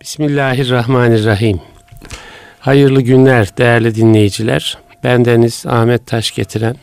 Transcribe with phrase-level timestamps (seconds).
[0.00, 1.60] Bismillahirrahmanirrahim.
[2.60, 4.78] Hayırlı günler değerli dinleyiciler.
[5.04, 6.76] Bendeniz Ahmet Taş getiren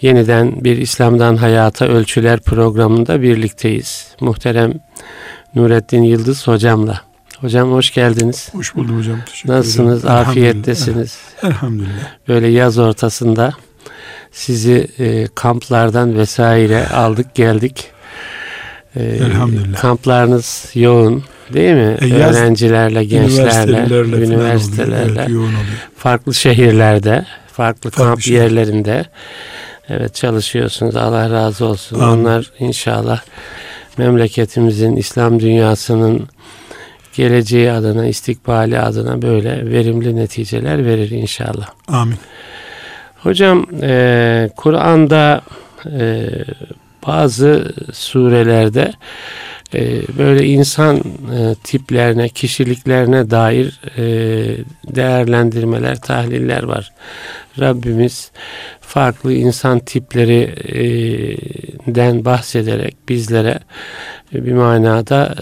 [0.00, 4.06] yeniden bir İslam'dan Hayata Ölçüler programında birlikteyiz.
[4.20, 4.72] Muhterem
[5.54, 7.00] Nurettin Yıldız hocamla.
[7.40, 8.48] Hocam hoş geldiniz.
[8.52, 9.20] Hoş buldum hocam.
[9.26, 10.04] Teşekkür Nasılsınız?
[10.04, 10.16] ederim.
[10.16, 11.18] Afiyettesiniz.
[11.42, 12.28] Elhamdülillah.
[12.28, 13.52] Böyle yaz ortasında
[14.32, 17.90] sizi e, kamplardan vesaire aldık geldik.
[18.96, 19.80] E, Elhamdülillah.
[19.80, 21.96] Kamplarınız yoğun değil mi?
[22.00, 25.16] E, yaz Öğrencilerle, gençlerle, Üniversitelerle, üniversitelerle, oluyor.
[25.18, 25.88] Evet, yoğun oluyor.
[25.96, 28.36] farklı şehirlerde, farklı Farklı kamp şehir.
[28.36, 29.04] yerlerinde
[29.88, 30.96] evet çalışıyorsunuz.
[30.96, 32.00] Allah razı olsun.
[32.00, 32.24] Amin.
[32.24, 33.20] Onlar inşallah
[33.98, 36.28] memleketimizin, İslam dünyasının
[37.16, 41.68] geleceği adına, istikbali adına böyle verimli neticeler verir inşallah.
[41.88, 42.16] Amin.
[43.22, 45.40] Hocam e, Kur'an'da
[46.00, 46.26] e,
[47.06, 48.92] bazı surelerde
[50.18, 54.04] böyle insan e, tiplerine, kişiliklerine dair e,
[54.94, 56.92] değerlendirmeler, tahliller var.
[57.60, 58.30] Rabbimiz
[58.80, 60.84] farklı insan tipleri e,
[61.94, 63.58] den bahsederek bizlere
[64.34, 65.34] e, bir manada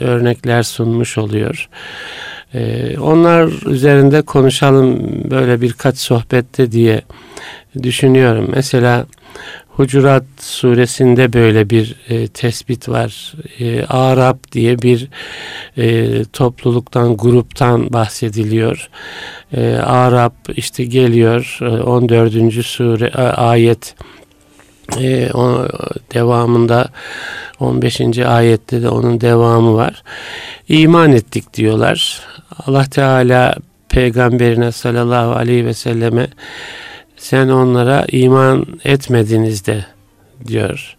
[0.00, 1.68] örnekler sunmuş oluyor.
[3.00, 7.02] Onlar üzerinde konuşalım böyle birkaç sohbette diye
[7.82, 8.48] düşünüyorum.
[8.54, 9.06] Mesela
[9.76, 13.34] Hucurat suresinde böyle bir e, tespit var.
[13.60, 15.08] E, Arap diye bir
[15.78, 18.88] e, topluluktan, gruptan bahsediliyor.
[19.52, 22.64] E, Arap işte geliyor e, 14.
[22.64, 23.94] sure e, ayet
[25.00, 25.68] e, o,
[26.14, 26.88] devamında
[27.60, 28.18] 15.
[28.18, 30.02] ayette de onun devamı var.
[30.68, 32.20] İman ettik diyorlar.
[32.66, 33.54] Allah Teala
[33.88, 36.26] peygamberine sallallahu aleyhi ve selleme
[37.24, 39.84] sen onlara iman etmediniz de
[40.46, 40.96] diyor.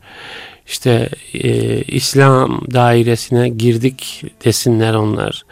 [0.68, 5.44] İşte e, İslam dairesine girdik desinler onlar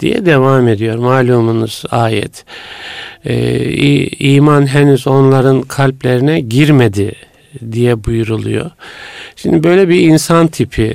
[0.00, 2.44] diye devam ediyor malumunuz ayet.
[3.24, 3.36] E,
[4.06, 7.12] iman henüz onların kalplerine girmedi
[7.72, 8.70] diye buyuruluyor.
[9.36, 10.94] Şimdi böyle bir insan tipi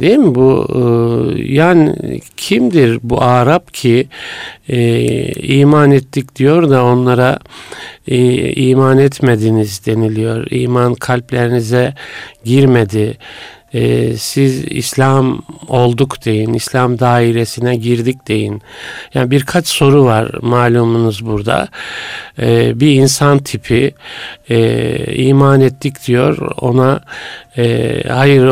[0.00, 0.66] değil mi bu?
[0.74, 1.94] e, Yani
[2.36, 4.08] kimdir bu Arap ki
[4.68, 4.78] e,
[5.32, 7.38] iman ettik diyor da onlara
[8.08, 8.18] e,
[8.52, 10.46] iman etmediniz deniliyor.
[10.50, 11.94] İman kalplerinize
[12.44, 13.18] girmedi.
[13.74, 18.62] E, siz İslam olduk deyin, İslam dairesine girdik deyin.
[19.14, 21.68] Yani birkaç soru var malumunuz burada.
[22.42, 23.94] E, bir insan tipi
[24.50, 27.00] e, iman ettik diyor, ona
[27.56, 28.42] e, hayır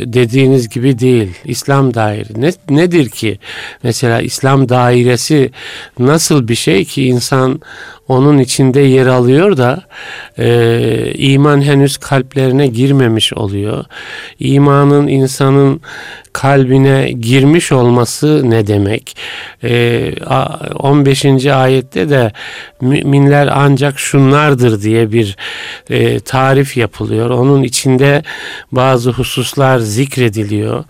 [0.00, 1.34] dediğiniz gibi değil.
[1.44, 3.38] İslam daire ne, nedir ki?
[3.82, 5.50] Mesela İslam dairesi
[5.98, 7.60] nasıl bir şey ki insan
[8.08, 9.82] onun içinde yer alıyor da
[10.38, 13.84] e, iman henüz kalplerine girmemiş oluyor.
[14.54, 15.80] İmanın insanın
[16.32, 19.16] kalbine girmiş olması ne demek?
[19.64, 21.46] E, a- 15.
[21.46, 22.32] ayette de
[22.80, 25.36] müminler ancak şunlardır diye bir
[25.90, 27.30] e, tarif yapılıyor.
[27.30, 28.22] Onun içinde
[28.72, 30.84] bazı hususlar zikrediliyor.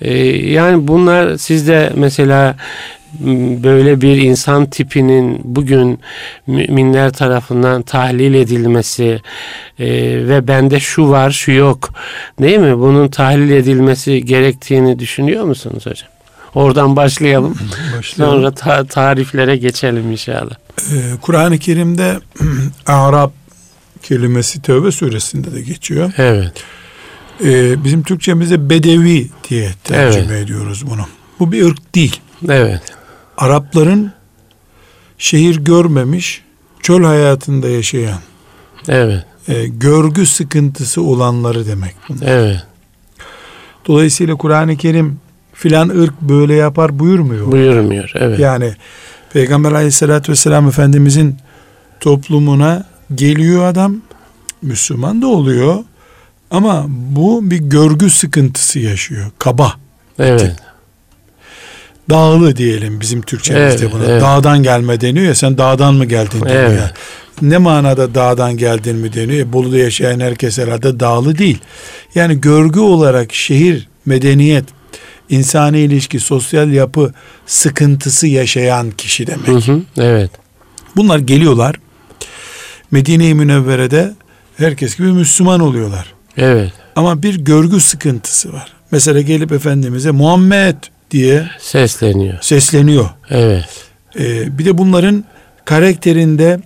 [0.00, 0.18] E,
[0.52, 2.56] yani bunlar sizde mesela
[3.62, 6.00] böyle bir insan tipinin bugün
[6.46, 9.20] müminler tarafından tahlil edilmesi
[9.78, 9.88] e,
[10.28, 11.90] ve bende şu var şu yok
[12.42, 12.78] değil mi?
[12.78, 16.08] Bunun tahlil edilmesi gerektiğini düşünüyor musunuz hocam?
[16.54, 17.54] Oradan başlayalım.
[17.98, 18.36] Başlayalım.
[18.36, 20.54] Sonra ta- tariflere geçelim inşallah.
[20.78, 22.18] Ee, Kur'an-ı Kerim'de
[22.86, 23.32] Arap
[24.02, 26.12] kelimesi Tövbe suresinde de geçiyor.
[26.18, 26.52] Evet.
[27.44, 31.06] Ee, bizim Türkçemizde Bedevi diye tercüme ediyoruz bunu.
[31.40, 32.20] Bu bir ırk değil.
[32.48, 32.82] Evet.
[33.40, 34.12] Arapların
[35.18, 36.42] şehir görmemiş,
[36.82, 38.18] çöl hayatında yaşayan,
[38.88, 39.24] Evet.
[39.48, 42.26] e, görgü sıkıntısı olanları demek bunlar.
[42.26, 42.66] Evet.
[43.86, 45.20] Dolayısıyla Kur'an-ı Kerim
[45.52, 47.52] filan ırk böyle yapar buyurmuyor.
[47.52, 48.12] Buyurmuyor.
[48.14, 48.38] Evet.
[48.38, 48.72] Yani
[49.32, 51.36] Peygamber aleyhissalatü vesselam Efendimizin
[52.00, 53.96] toplumuna geliyor adam
[54.62, 55.84] Müslüman da oluyor
[56.50, 59.30] ama bu bir görgü sıkıntısı yaşıyor.
[59.38, 59.72] Kaba.
[60.18, 60.56] Evet.
[62.10, 64.04] Dağlı diyelim bizim Türkçemizde Evet, buna.
[64.04, 64.22] evet.
[64.22, 66.62] Dağdan gelme deniyor ya sen dağdan mı geldin deniyor.
[66.64, 66.78] Evet.
[66.80, 66.92] ya.
[67.42, 69.52] Ne manada dağdan geldin mi deniyor.
[69.52, 71.58] Bolu'da yaşayan herkes herhalde dağlı değil.
[72.14, 74.64] Yani görgü olarak şehir, medeniyet,
[75.28, 77.12] insani ilişki, sosyal yapı
[77.46, 79.48] sıkıntısı yaşayan kişi demek.
[79.48, 79.80] Hı hı.
[79.98, 80.30] Evet.
[80.96, 81.76] Bunlar geliyorlar.
[82.90, 84.14] Medine-i Münevvere'de
[84.56, 86.14] herkes gibi Müslüman oluyorlar.
[86.36, 86.72] Evet.
[86.96, 88.72] Ama bir görgü sıkıntısı var.
[88.90, 90.74] Mesela gelip Efendimiz'e Muhammed
[91.10, 92.38] diye Sesleniyor.
[92.40, 93.10] sesleniyor.
[93.30, 93.64] Evet.
[94.18, 95.24] Ee, bir de bunların
[95.64, 96.60] karakterinde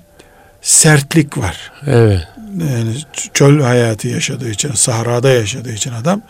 [0.62, 1.73] sertlik var.
[1.87, 2.29] Evet.
[2.61, 2.96] Yani
[3.35, 6.23] çöl hayatı yaşadığı için, sahrada yaşadığı için adam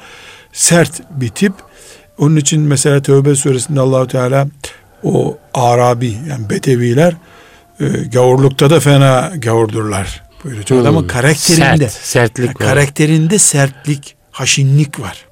[0.53, 1.53] sert bir tip.
[2.19, 4.47] Onun için mesela Tevbe suresinde Allahu Teala
[5.03, 7.15] o Arabi yani Bedeviler
[7.81, 10.23] e, gavurlukta da fena gavurdurlar.
[10.45, 10.69] Buyuruyor.
[10.69, 10.79] Hmm.
[10.81, 12.69] Adamın karakterinde Sert, sertlik var.
[12.69, 15.25] karakterinde sertlik, haşinlik var.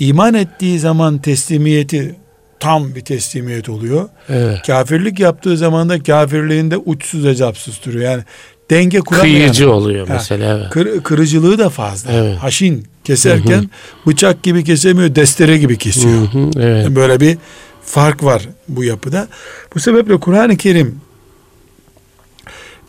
[0.00, 2.14] İman ettiği zaman teslimiyeti
[2.60, 4.08] tam bir teslimiyet oluyor.
[4.28, 4.62] Evet.
[4.66, 8.04] Kafirlik yaptığı zaman da kafirliğinde uçsuz hesapsız duruyor.
[8.10, 8.22] Yani
[8.70, 9.36] denge kuramıyor.
[9.36, 10.58] Kıyıcı oluyor Ha, mesela.
[10.58, 10.70] Evet.
[10.70, 12.12] Kır- kırıcılığı da fazla.
[12.12, 12.38] Evet.
[12.38, 13.70] Haşin keserken
[14.06, 16.28] bıçak gibi kesemiyor, destere gibi kesiyor.
[16.56, 16.90] Evet.
[16.90, 17.38] Böyle bir
[17.84, 19.28] fark var bu yapıda.
[19.74, 21.00] Bu sebeple Kur'an-ı Kerim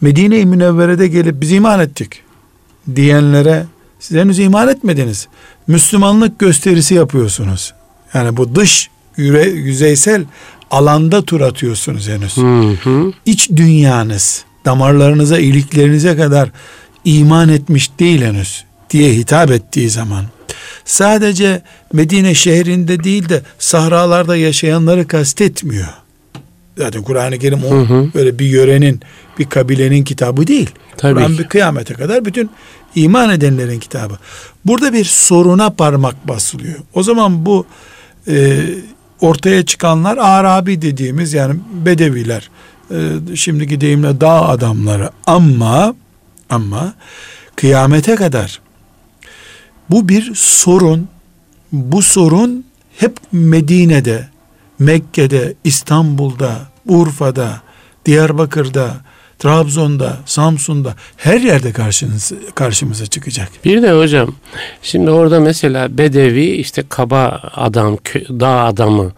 [0.01, 2.21] Medine-i Münevvere'de gelip biz iman ettik
[2.95, 3.65] diyenlere
[4.01, 5.27] siz henüz iman etmediniz.
[5.67, 7.73] Müslümanlık gösterisi yapıyorsunuz.
[8.13, 10.23] Yani bu dış yüre, yüzeysel
[10.71, 12.37] alanda tur atıyorsunuz henüz.
[12.37, 13.13] Hı hı.
[13.25, 16.49] İç dünyanız damarlarınıza, iliklerinize kadar
[17.05, 20.25] iman etmiş değil henüz diye hitap ettiği zaman
[20.85, 21.61] sadece
[21.93, 25.87] Medine şehrinde değil de sahralarda yaşayanları kastetmiyor.
[26.77, 28.09] Zaten Kur'an-ı Kerim o Hı hı.
[28.13, 29.01] böyle bir yörenin,
[29.39, 30.69] bir kabilenin kitabı değil.
[31.01, 32.49] Kur'an bir kıyamete kadar bütün
[32.95, 34.17] iman edenlerin kitabı.
[34.65, 36.79] Burada bir soruna parmak basılıyor.
[36.93, 37.65] O zaman bu
[38.27, 38.59] e,
[39.21, 42.49] ortaya çıkanlar Arabi dediğimiz yani Bedeviler,
[42.91, 45.95] e, şimdiki deyimle dağ adamları ama
[46.49, 46.93] ama
[47.55, 48.61] kıyamete kadar
[49.89, 51.07] bu bir sorun.
[51.71, 52.65] Bu sorun
[52.97, 54.29] hep Medine'de,
[54.79, 57.61] Mekke'de, İstanbul'da, Urfa'da,
[58.05, 58.97] Diyarbakır'da,
[59.41, 63.49] Trabzon'da, Samsun'da her yerde karşınız, karşımıza çıkacak.
[63.65, 64.35] Bir de hocam
[64.81, 67.97] şimdi orada mesela bedevi işte kaba adam,
[68.29, 69.11] dağ adamı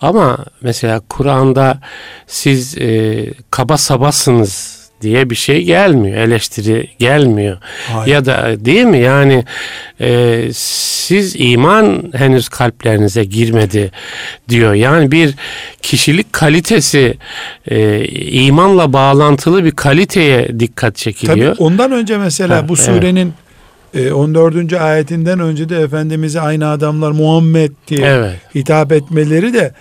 [0.00, 1.80] ama mesela Kur'an'da
[2.26, 6.16] siz e, kaba sabasınız diye bir şey gelmiyor.
[6.16, 7.58] Eleştiri gelmiyor.
[7.92, 8.12] Hayır.
[8.12, 8.98] Ya da değil mi?
[8.98, 9.44] Yani
[10.00, 13.90] e, siz iman henüz kalplerinize girmedi
[14.48, 14.74] diyor.
[14.74, 15.34] Yani bir
[15.82, 17.14] kişilik kalitesi
[17.70, 21.54] e, imanla bağlantılı bir kaliteye dikkat çekiliyor.
[21.54, 22.84] Tabii ondan önce mesela Ha, bu evet.
[22.84, 23.32] surenin
[23.94, 24.72] e, 14.
[24.72, 28.34] ayetinden önce de Efendimiz'e aynı adamlar Muhammed diye Evet.
[28.54, 29.72] hitap etmeleri de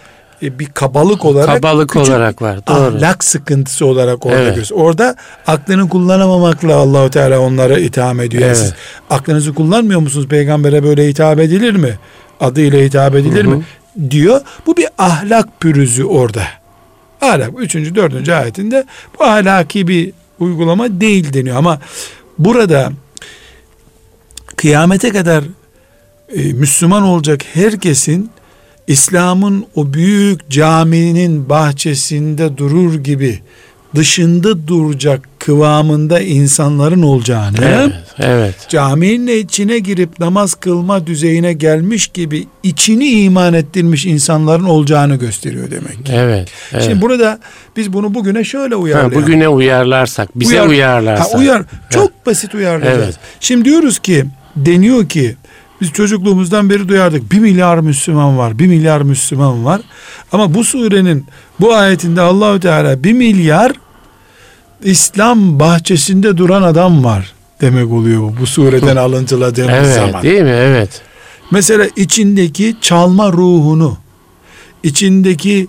[0.43, 2.67] e, bir kabalık olarak Kabalık küçük olarak var.
[2.67, 2.77] Doğru.
[2.77, 4.47] ahlak sıkıntısı olarak orada Evet.
[4.47, 4.71] görüyoruz.
[4.73, 5.15] Orada
[5.47, 8.43] aklını kullanamamakla Allahu Teala onlara itham ediyor.
[8.43, 8.57] Evet.
[8.57, 8.73] Siz
[9.09, 10.27] aklınızı kullanmıyor musunuz?
[10.27, 11.99] Peygambere böyle hitap edilir mi?
[12.39, 13.55] Adıyla hitap edilir Hı hı.
[13.55, 13.63] mi?
[14.09, 14.41] Diyor.
[14.65, 16.43] Bu bir ahlak pürüzü orada.
[17.21, 17.49] Ahlak.
[17.59, 18.85] Üçüncü, dördüncü ayetinde
[19.19, 21.55] bu ahlaki bir uygulama değil deniyor.
[21.55, 21.79] Ama
[22.39, 22.91] burada
[24.55, 25.43] kıyamete kadar
[26.35, 28.31] e, Müslüman olacak herkesin
[28.91, 33.39] İslam'ın o büyük caminin bahçesinde durur gibi
[33.95, 38.55] dışında duracak kıvamında insanların olacağını Evet, evet.
[38.69, 46.05] caminin içine girip namaz kılma düzeyine gelmiş gibi içini iman ettirmiş insanların olacağını gösteriyor demek.
[46.05, 46.11] ki.
[46.15, 46.49] Evet.
[46.73, 46.83] evet.
[46.83, 47.39] Şimdi burada
[47.77, 49.21] biz bunu bugüne şöyle ha, uyarlayalım.
[49.23, 51.33] bugüne uyarlarsak, bize Uyar- uyarlarsak.
[51.33, 51.63] Ha, uyar.
[51.89, 53.03] Çok basit uyarlayacağız.
[53.05, 53.15] Evet.
[53.39, 55.35] Şimdi diyoruz ki deniyor ki
[55.81, 57.31] biz çocukluğumuzdan beri duyardık.
[57.31, 58.59] Bir milyar Müslüman var.
[58.59, 59.81] Bir milyar Müslüman var.
[60.31, 61.25] Ama bu surenin
[61.59, 63.71] bu ayetinde Allahü Teala bir milyar
[64.83, 70.23] İslam bahçesinde duran adam var demek oluyor bu, bu sureden alıntıladığımız Evet, zaman.
[70.23, 70.49] değil mi?
[70.49, 71.01] Evet.
[71.51, 73.97] Mesela içindeki çalma ruhunu,
[74.83, 75.67] içindeki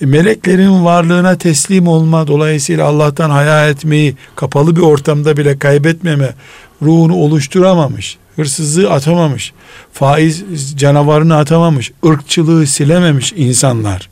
[0.00, 6.34] meleklerin varlığına teslim olma, dolayısıyla Allah'tan haya etmeyi kapalı bir ortamda bile kaybetmeme
[6.82, 9.52] ruhunu oluşturamamış, hırsızlığı atamamış,
[9.92, 10.44] faiz
[10.76, 14.08] canavarını atamamış, ırkçılığı silememiş insanlar.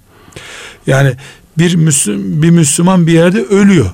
[0.86, 1.12] Yani
[1.58, 3.90] bir Müslüman, bir Müslüman bir yerde ölüyor.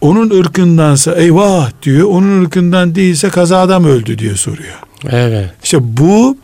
[0.00, 4.74] Onun ırkındansa eyvah diyor, onun ırkından değilse kazadan öldü diye soruyor.
[5.10, 5.50] Evet.
[5.64, 6.36] İşte bu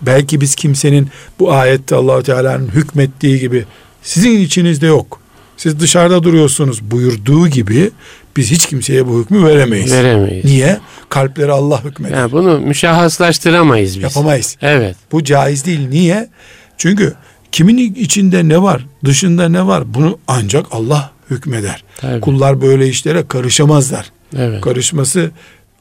[0.00, 1.08] belki biz kimsenin
[1.38, 3.64] bu ayette Allahu Teala'nın hükmettiği gibi
[4.02, 5.20] sizin içinizde yok.
[5.58, 7.90] Siz dışarıda duruyorsunuz buyurduğu gibi
[8.36, 9.92] biz hiç kimseye bu hükmü veremeyiz.
[9.92, 10.44] Veremeyiz.
[10.44, 10.78] Niye?
[11.08, 12.16] Kalpleri Allah hükmeder.
[12.16, 14.02] Yani bunu müşahhaslaştıramayız biz.
[14.02, 14.56] Yapamayız.
[14.62, 14.96] Evet.
[15.12, 15.88] Bu caiz değil.
[15.88, 16.28] Niye?
[16.76, 17.14] Çünkü
[17.52, 21.84] kimin içinde ne var, dışında ne var bunu ancak Allah hükmeder.
[21.96, 22.20] Tabii.
[22.20, 24.06] Kullar böyle işlere karışamazlar.
[24.36, 24.60] Evet.
[24.60, 25.30] Karışması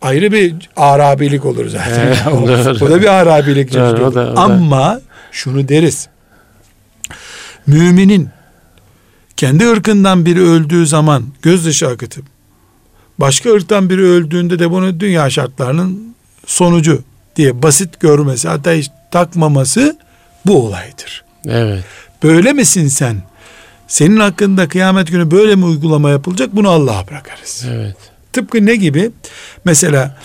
[0.02, 2.08] ayrı bir arabilik olur zaten.
[2.08, 4.42] Evet, o, o da bir arabilik Doğru, o da- o da.
[4.42, 6.08] Ama şunu deriz.
[7.68, 8.30] Müminin
[9.38, 12.26] kendi ırkından biri öldüğü zaman gözyaşı akıtıp
[13.20, 16.16] başka ırktan biri öldüğünde de bunu dünya şartlarının
[16.46, 17.04] sonucu
[17.36, 19.98] diye basit görmesi hatta hiç takmaması
[20.46, 21.24] bu olaydır.
[21.46, 21.84] Evet.
[22.24, 23.22] Böyle misin sen?
[23.88, 26.56] Senin hakkında kıyamet günü böyle mi uygulama yapılacak?
[26.56, 27.66] Bunu Allah'a bırakarız.
[27.70, 27.96] Evet.
[28.34, 29.12] Tıpkı ne gibi?
[29.66, 30.18] Mesela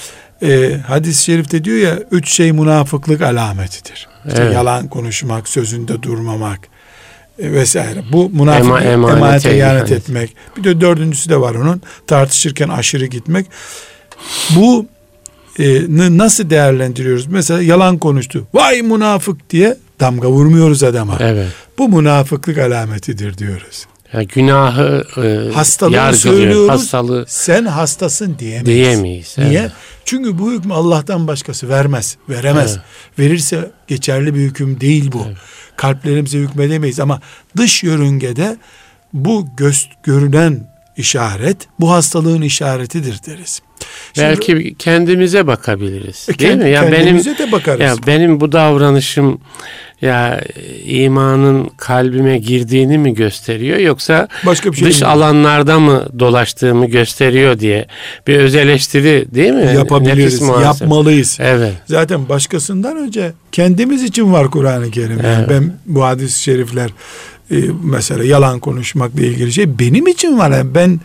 [0.43, 4.09] e, hadis-i şerifte diyor ya üç şey münafıklık alametidir.
[4.27, 4.55] İşte Evet.
[4.55, 6.61] yalan konuşmak, sözünde durmamak
[7.39, 8.03] vesaire.
[8.13, 10.37] Bu münafık Ema- emanet emanete ihanet etmek.
[10.57, 11.83] Bir de dördüncüsü de var onun.
[12.07, 13.47] Tartışırken aşırı gitmek.
[14.51, 14.87] Bu
[15.59, 15.83] e,
[16.19, 17.27] nasıl değerlendiriyoruz?
[17.27, 18.47] Mesela yalan konuştu.
[18.55, 21.17] Vay münafık diye damga vurmuyoruz adama.
[21.21, 21.49] Evet.
[21.79, 23.87] Bu münafıklık alametidir diyoruz.
[24.13, 26.35] Ya günahı e, Hastalığı yargılıyor.
[26.35, 26.69] söylüyoruz.
[26.71, 28.67] Hastalığı Sen hastasın diyemeyiz.
[28.67, 29.35] diyemeyiz.
[29.39, 29.61] Niye?
[29.61, 29.73] Evet.
[30.05, 32.73] Çünkü bu hükmü Allah'tan başkası vermez, veremez.
[32.73, 33.19] Evet.
[33.19, 35.27] Verirse geçerli bir hüküm değil bu.
[35.83, 37.21] Kalplerimize hükmedemeyiz ama
[37.57, 38.57] dış yörüngede
[39.13, 40.61] bu göz görünen
[40.97, 43.63] işaret bu hastalığın işaretidir deriz.
[44.13, 46.27] Şimdi- Belki kendimize bakabiliriz.
[46.29, 46.71] E, değil kend- mi?
[46.71, 47.81] Ya benim de bakarız.
[47.81, 49.41] ya benim bu davranışım
[50.03, 50.41] ya
[50.85, 55.07] imanın kalbime girdiğini mi gösteriyor yoksa Başka bir şey dış mi?
[55.07, 57.87] alanlarda mı dolaştığımı gösteriyor diye
[58.27, 59.73] bir öz eleştiri değil mi?
[59.77, 61.39] yapabiliriz, yapmalıyız.
[61.41, 61.73] Evet.
[61.87, 65.19] Zaten başkasından önce kendimiz için var Kur'an-ı Kerim.
[65.25, 65.49] Yani Evet.
[65.51, 66.91] ben bu hadis-i şerifler
[67.51, 70.51] e, mesela yalan konuşmakla ilgili şey benim için var.
[70.51, 71.01] Yani ben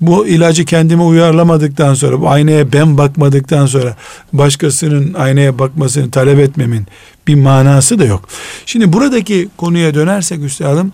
[0.00, 3.96] bu ilacı kendime uyarlamadıktan sonra bu aynaya ben bakmadıktan sonra
[4.32, 6.86] başkasının aynaya bakmasını talep etmemin
[7.26, 8.28] bir manası da yok.
[8.66, 10.92] Şimdi buradaki konuya dönersek üstadım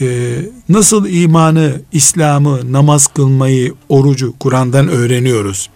[0.00, 0.36] e,
[0.68, 5.70] nasıl imanı, İslam'ı, namaz kılmayı, orucu Kur'an'dan öğreniyoruz.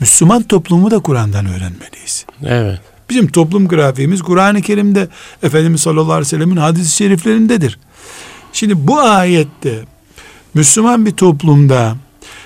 [0.00, 2.26] Müslüman toplumu da Kur'an'dan öğrenmeliyiz.
[2.46, 2.80] Evet.
[3.10, 5.08] Bizim toplum grafiğimiz Kur'an-ı Kerim'de
[5.42, 7.78] Efendimiz sallallahu aleyhi ve sellemin hadis-i şeriflerindedir.
[8.52, 9.84] Şimdi bu ayette
[10.54, 11.96] Müslüman bir toplumda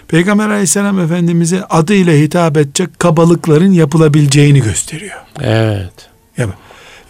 [0.08, 5.16] Peygamber aleyhisselam Efendimiz'e adıyla hitap edecek kabalıkların yapılabileceğini gösteriyor.
[5.40, 5.92] Evet.
[6.38, 6.52] Yani,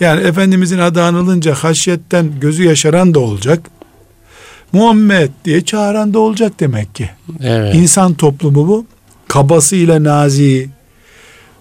[0.00, 3.70] yani Efendimizin adı anılınca haşyetten gözü yaşaran da olacak.
[4.72, 7.10] Muhammed diye çağıran da olacak demek ki.
[7.42, 7.74] Evet.
[7.74, 8.86] İnsan toplumu bu.
[9.28, 10.68] Kabasıyla nazi,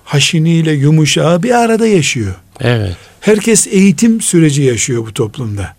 [0.03, 2.35] haşiniyle yumuşağı bir arada yaşıyor.
[2.59, 2.97] Evet.
[3.21, 5.75] Herkes eğitim süreci yaşıyor bu toplumda.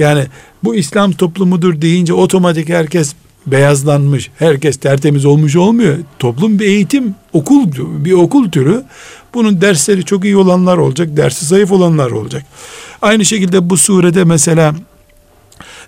[0.00, 0.26] Yani
[0.64, 3.14] bu İslam toplumudur deyince otomatik herkes
[3.46, 5.98] beyazlanmış, herkes tertemiz olmuş olmuyor.
[6.18, 7.66] Toplum bir eğitim, okul
[8.04, 8.82] bir okul türü.
[9.34, 12.44] Bunun dersleri çok iyi olanlar olacak, dersi zayıf olanlar olacak.
[13.02, 14.74] Aynı şekilde bu surede mesela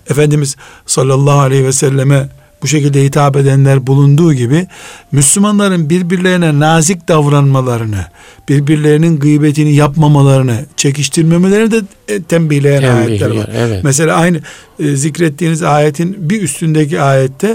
[0.09, 0.55] Efendimiz
[0.85, 2.29] sallallahu aleyhi ve selleme
[2.63, 4.67] bu şekilde hitap edenler bulunduğu gibi
[5.11, 8.05] Müslümanların birbirlerine nazik davranmalarını,
[8.49, 13.49] birbirlerinin gıybetini yapmamalarını, çekiştirmemelerini de e, tembihleyen Tembihliyor, ayetler var.
[13.55, 13.83] evet.
[13.83, 14.39] Mesela aynı
[14.79, 17.47] e, zikrettiğiniz ayetin bir üstündeki ayette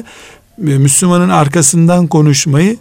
[0.59, 2.77] e, Müslümanın arkasından konuşmayı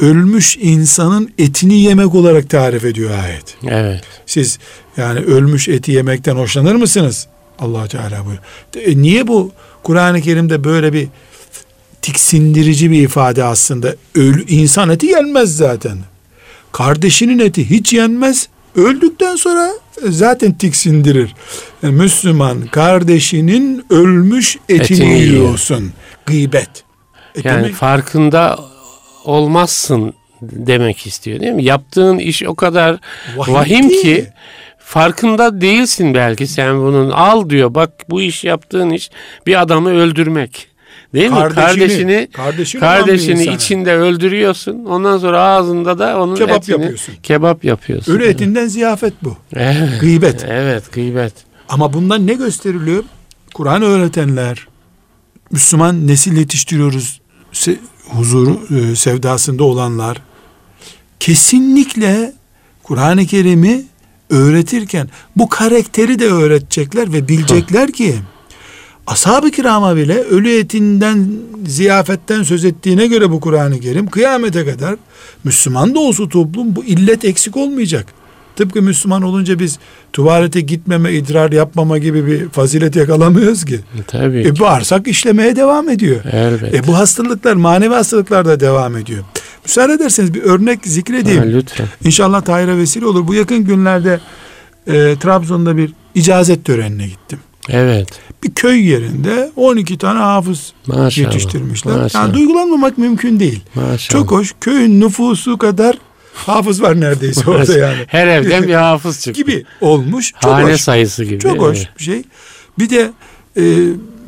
[0.00, 3.56] ölmüş insanın etini yemek olarak tarif ediyor ayet.
[3.66, 4.02] Evet.
[4.26, 4.58] Siz
[4.96, 7.26] yani ölmüş eti yemekten hoşlanır mısınız?
[7.58, 8.42] allah Teala buyuruyor.
[8.98, 9.52] E, niye bu
[9.82, 11.08] Kur'an-ı Kerim'de böyle bir
[12.10, 13.94] tiksindirici bir ifade aslında?
[14.14, 15.98] Ölü, insan eti yenmez zaten.
[16.72, 18.48] Kardeşinin eti hiç yenmez.
[18.76, 19.70] Öldükten sonra
[20.08, 21.34] zaten tiksindirir.
[21.82, 25.32] Yani Müslüman kardeşinin ölmüş etini, Etini yiyor.
[25.32, 25.92] yiyorsun.
[26.26, 26.68] Gıybet.
[27.34, 28.58] E Yani demek- farkında
[29.24, 31.64] olmazsın demek istiyor değil mi?
[31.64, 32.98] Yaptığın iş o kadar
[33.36, 34.02] Vahim vahim, değil.
[34.02, 34.26] ki
[34.78, 37.10] farkında değilsin belki sen bunun.
[37.10, 39.10] Al diyor bak bu iş yaptığın iş
[39.46, 40.68] bir adamı öldürmek.
[41.14, 41.36] Değil mi?
[41.36, 43.54] Kardeşini- Kardeşini kardeşini kardeşini insanı.
[43.56, 44.84] içinde öldürüyorsun.
[44.84, 47.14] Ondan sonra ağzında da onun Kebap etini yapıyorsun.
[47.22, 48.12] kebap yapıyorsun.
[48.12, 49.36] ölü etinden ziyafet bu.
[49.54, 50.00] Evet.
[50.00, 50.44] Gıybet.
[50.48, 51.32] Evet, gıybet.
[51.68, 53.04] Ama bundan ne gösteriliyor?
[53.54, 54.66] Kur'an öğretenler,
[55.50, 57.20] Müslüman nesil yetiştiriyoruz
[57.52, 60.22] se- huzuru e, sevdasında olanlar
[61.20, 62.32] kesinlikle
[62.82, 63.84] Kur'an-ı Kerim'i
[64.30, 68.14] öğretirken bu karakteri de öğretecekler ve bilecekler ki
[69.06, 71.28] ashab-ı kirama bile ölü etinden
[71.66, 74.96] ziyafetten söz ettiğine göre bu Kur'an-ı Kerim kıyamete kadar
[75.44, 78.06] Müslüman da olsa toplum bu illet eksik olmayacak.
[78.56, 79.78] Tıpkı Müslüman olunca biz
[80.12, 83.80] tuvalete gitmeme, idrar yapmama gibi bir fazilet yakalamıyoruz ki.
[84.06, 84.40] Tabii.
[84.40, 86.24] E, bağırsak işlemeye devam ediyor.
[86.24, 86.74] Elbet.
[86.74, 89.24] E, bu hastalıklar, manevi hastalıklar da devam ediyor.
[89.64, 91.42] Müsaade ederseniz bir örnek zikredeyim.
[91.42, 91.86] Ha, lütfen.
[92.04, 93.28] İnşallah Tahir'e vesile olur.
[93.28, 94.20] Bu yakın günlerde
[94.86, 97.38] e, Trabzon'da bir icazet törenine gittim.
[97.68, 98.08] Evet.
[98.44, 101.18] Bir köy yerinde 12 tane hafız Maşallah.
[101.18, 101.96] yetiştirmişler.
[101.96, 102.24] Maşallah.
[102.24, 103.60] Yani duygulanmamak mümkün değil.
[103.74, 103.98] Maşallah.
[104.20, 104.54] Çok hoş.
[104.60, 105.98] Köyün nüfusu kadar
[106.34, 107.96] hafız var neredeyse orada yani.
[108.06, 109.42] Her evden bir hafız çıktı.
[109.42, 110.32] Gibi olmuş.
[110.42, 110.80] Çok Hane hoş.
[110.80, 111.38] sayısı gibi.
[111.38, 111.88] Çok hoş Evet.
[111.98, 112.22] bir şey.
[112.78, 113.10] Bir de
[113.56, 113.62] e,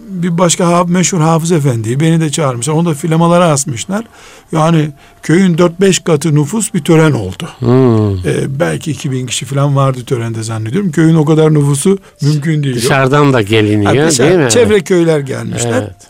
[0.08, 2.74] bir başka haf- meşhur hafız efendi beni de çağırmışlar.
[2.74, 4.04] Onu da filamalara asmışlar.
[4.52, 4.90] Yani
[5.22, 7.48] köyün 4-5 katı nüfus bir tören oldu.
[7.58, 8.14] Hmm.
[8.30, 10.90] E, belki 2000 kişi falan vardı törende zannediyorum.
[10.92, 12.74] Köyün o kadar nüfusu mümkün değil.
[12.74, 12.84] Yok.
[12.84, 14.50] Dışarıdan da geliniyor Ha, dışarı- değil mi?
[14.50, 15.72] Çevre köyler gelmişler.
[15.82, 16.06] Evet.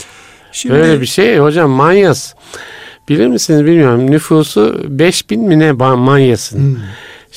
[0.52, 2.34] Şimdi Böyle bir şey hocam manyas.
[3.08, 6.58] bilir misiniz bilmiyorum nüfusu 5000 mi ne Manyas'ın.
[6.58, 6.76] Hmm.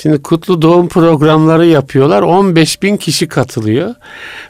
[0.01, 2.21] Şimdi kutlu doğum programları yapıyorlar.
[2.21, 3.95] 15 bin kişi katılıyor.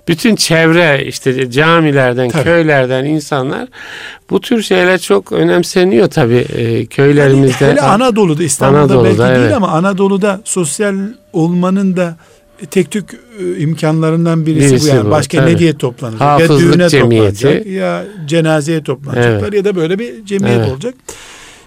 [0.08, 2.44] Bütün çevre işte camilerden, tabii.
[2.44, 3.68] köylerden insanlar
[4.30, 7.72] bu tür şeyler çok önemseniyor tabii e, köylerimizde.
[7.72, 9.40] Hele Anadolu'da İstanbul'da Anadolu'da, belki evet.
[9.40, 10.96] değil ama Anadolu'da sosyal
[11.34, 12.16] olmanın da
[12.72, 15.08] tek tük e, imkanlarından birisi, birisi bu yani.
[15.08, 15.54] Bu, Başka tabii.
[15.54, 16.22] ne diye toplanacak?
[16.22, 17.42] Hafızlık ya düğüne cemiyeti.
[17.42, 19.54] toplanacak ya cenazeye toplanacaklar evet.
[19.54, 20.70] ya da böyle bir cemiyet evet.
[20.70, 20.94] olacak.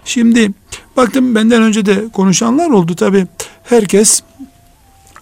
[0.04, 0.50] Şimdi
[0.96, 3.26] baktım benden önce de konuşanlar oldu tabi.
[3.64, 4.22] Herkes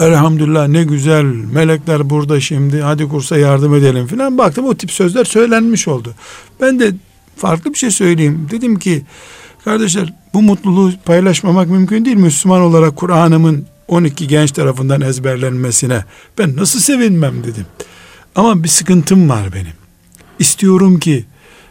[0.00, 4.38] elhamdülillah ne güzel melekler burada şimdi hadi kursa yardım edelim filan.
[4.38, 6.14] Baktım o tip sözler söylenmiş oldu.
[6.60, 6.92] Ben de
[7.36, 8.48] farklı bir şey söyleyeyim.
[8.50, 9.02] Dedim ki
[9.64, 12.16] kardeşler bu mutluluğu paylaşmamak mümkün değil.
[12.16, 16.04] Müslüman olarak Kur'an'ımın 12 genç tarafından ezberlenmesine
[16.38, 17.66] ben nasıl sevinmem dedim.
[18.34, 19.72] Ama bir sıkıntım var benim.
[20.38, 21.24] İstiyorum ki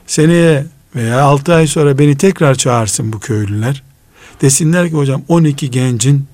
[0.08, 3.84] seneye veya 6 ay sonra beni tekrar çağırsın bu köylüler.
[4.42, 6.26] Desinler ki hocam 12 gencin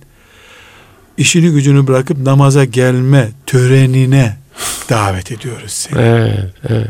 [1.18, 4.38] işini gücünü bırakıp namaza gelme törenine
[4.90, 6.02] davet ediyoruz seni.
[6.02, 6.88] Evet, evet.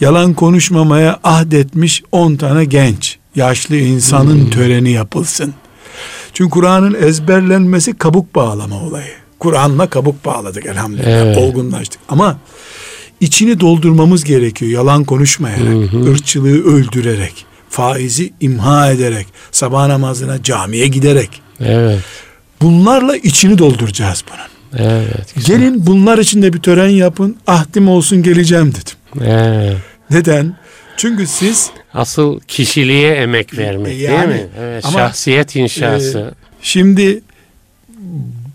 [0.00, 4.50] Yalan konuşmamaya ahdetmiş 10 tane genç, yaşlı insanın hmm.
[4.50, 5.54] töreni yapılsın.
[6.34, 9.12] Çünkü Kur'an'ın ezberlenmesi kabuk bağlama olayı.
[9.38, 11.08] Kur'an'la kabuk bağladık elhamdülillah.
[11.08, 11.38] Evet.
[11.38, 12.00] Olgunlaştık.
[12.08, 12.38] Ama
[13.20, 14.70] içini doldurmamız gerekiyor.
[14.70, 16.10] Yalan konuşmayarak, hı hı.
[16.10, 21.42] ırkçılığı öldürerek, faizi imha ederek, sabah namazına camiye giderek.
[21.60, 22.00] Evet.
[22.62, 24.82] Bunlarla içini dolduracağız bunun.
[24.84, 25.34] Evet.
[25.34, 25.56] Güzel.
[25.56, 27.36] Gelin bunlar için de bir tören yapın.
[27.46, 29.24] Ahdim olsun geleceğim dedim.
[29.28, 29.76] Evet.
[30.10, 30.56] Neden?
[30.96, 34.48] Çünkü siz asıl kişiliğe emek vermek yani, değil mi?
[34.60, 36.18] Evet, ama, şahsiyet inşası.
[36.18, 37.20] E, şimdi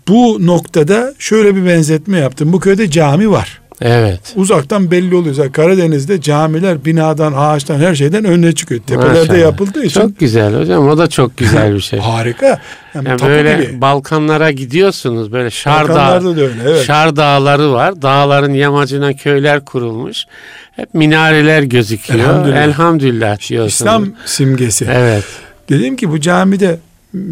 [0.08, 2.52] bu noktada şöyle bir benzetme yaptım.
[2.52, 3.60] Bu köyde cami var.
[3.82, 4.20] Evet.
[4.36, 5.34] Uzaktan belli oluyor.
[5.34, 8.80] Zaten Karadeniz'de camiler binadan, ağaçtan, her şeyden önüne çıkıyor.
[8.86, 9.38] Tepelerde Maşallah.
[9.38, 10.00] yapıldığı için.
[10.00, 10.88] Çok güzel hocam.
[10.88, 11.98] O da çok güzel bir şey.
[12.00, 12.60] Harika.
[12.94, 13.80] Yani, yani böyle gibi.
[13.80, 15.32] Balkanlara gidiyorsunuz.
[15.32, 16.84] Böyle Şar, Dağ, öyle, evet.
[16.86, 18.02] Şar dağları var.
[18.02, 20.24] Dağların yamacına köyler kurulmuş.
[20.72, 22.20] Hep minareler gözüküyor.
[22.20, 23.72] Elhamdülillah, Elhamdülillah diyorsunuz.
[23.72, 24.86] İslam simgesi.
[24.92, 25.24] Evet.
[25.68, 26.78] Dedim ki bu camide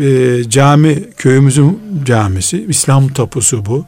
[0.00, 2.64] e, cami köyümüzün camisi.
[2.68, 3.86] İslam tapusu bu.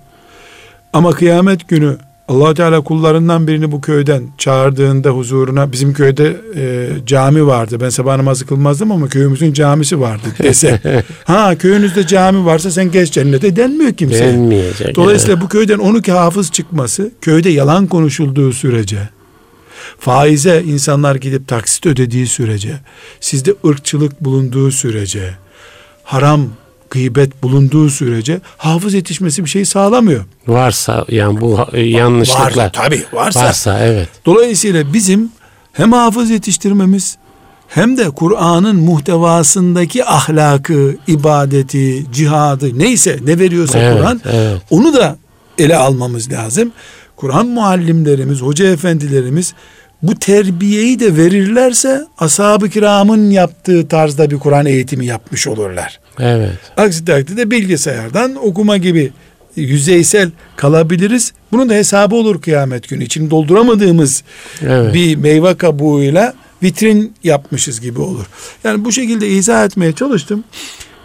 [0.92, 1.96] Ama kıyamet günü
[2.28, 7.80] allah Teala kullarından birini bu köyden çağırdığında huzuruna bizim köyde e, cami vardı.
[7.80, 10.80] Ben sabah namazı kılmazdım ama köyümüzün camisi vardı dese.
[11.24, 14.20] ha köyünüzde cami varsa sen geç cennete denmiyor kimse.
[14.20, 14.96] Denmeyecek.
[14.96, 15.44] Dolayısıyla evet.
[15.44, 18.98] bu köyden 12 hafız çıkması köyde yalan konuşulduğu sürece
[19.98, 22.80] faize insanlar gidip taksit ödediği sürece
[23.20, 25.30] sizde ırkçılık bulunduğu sürece
[26.04, 26.48] haram
[26.94, 30.24] gıybet bulunduğu sürece hafız yetişmesi bir şey sağlamıyor.
[30.46, 32.56] Varsa yani bu yanlışlıklar.
[32.56, 33.44] Var, tabii varsa.
[33.44, 34.08] Varsa evet.
[34.26, 35.30] Dolayısıyla bizim
[35.72, 37.16] hem hafız yetiştirmemiz
[37.68, 44.62] hem de Kur'an'ın muhtevasındaki ahlakı, ibadeti, cihadı neyse ne veriyorsa evet, Kur'an evet.
[44.70, 45.16] onu da
[45.58, 46.72] ele almamız lazım.
[47.16, 49.54] Kur'an muallimlerimiz, hoca efendilerimiz
[50.02, 56.00] bu terbiyeyi de verirlerse ashab-ı kiramın yaptığı tarzda bir Kur'an eğitimi yapmış olurlar.
[56.18, 56.58] Evet.
[56.76, 59.12] Aksi takdirde bilgisayardan okuma gibi
[59.56, 61.32] yüzeysel kalabiliriz.
[61.52, 63.04] Bunun da hesabı olur kıyamet günü.
[63.04, 64.22] İçini dolduramadığımız
[64.62, 64.94] evet.
[64.94, 68.26] bir meyve kabuğuyla vitrin yapmışız gibi olur.
[68.64, 70.44] Yani bu şekilde izah etmeye çalıştım.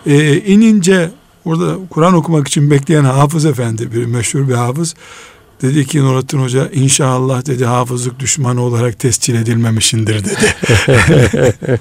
[0.05, 1.09] Ee, inince
[1.45, 4.95] burada Kur'an okumak için bekleyen hafız efendi bir meşhur bir hafız
[5.61, 10.55] Dedi ki Nurattin Hoca inşallah dedi hafızlık düşmanı olarak tescil edilmemişindir dedi.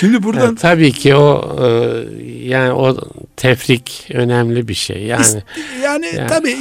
[0.00, 1.68] Şimdi buradan yani, tabii ki o e,
[2.48, 2.96] yani o
[3.36, 5.02] tefrik önemli bir şey.
[5.02, 5.42] Yani
[5.82, 6.56] yani, yani tabii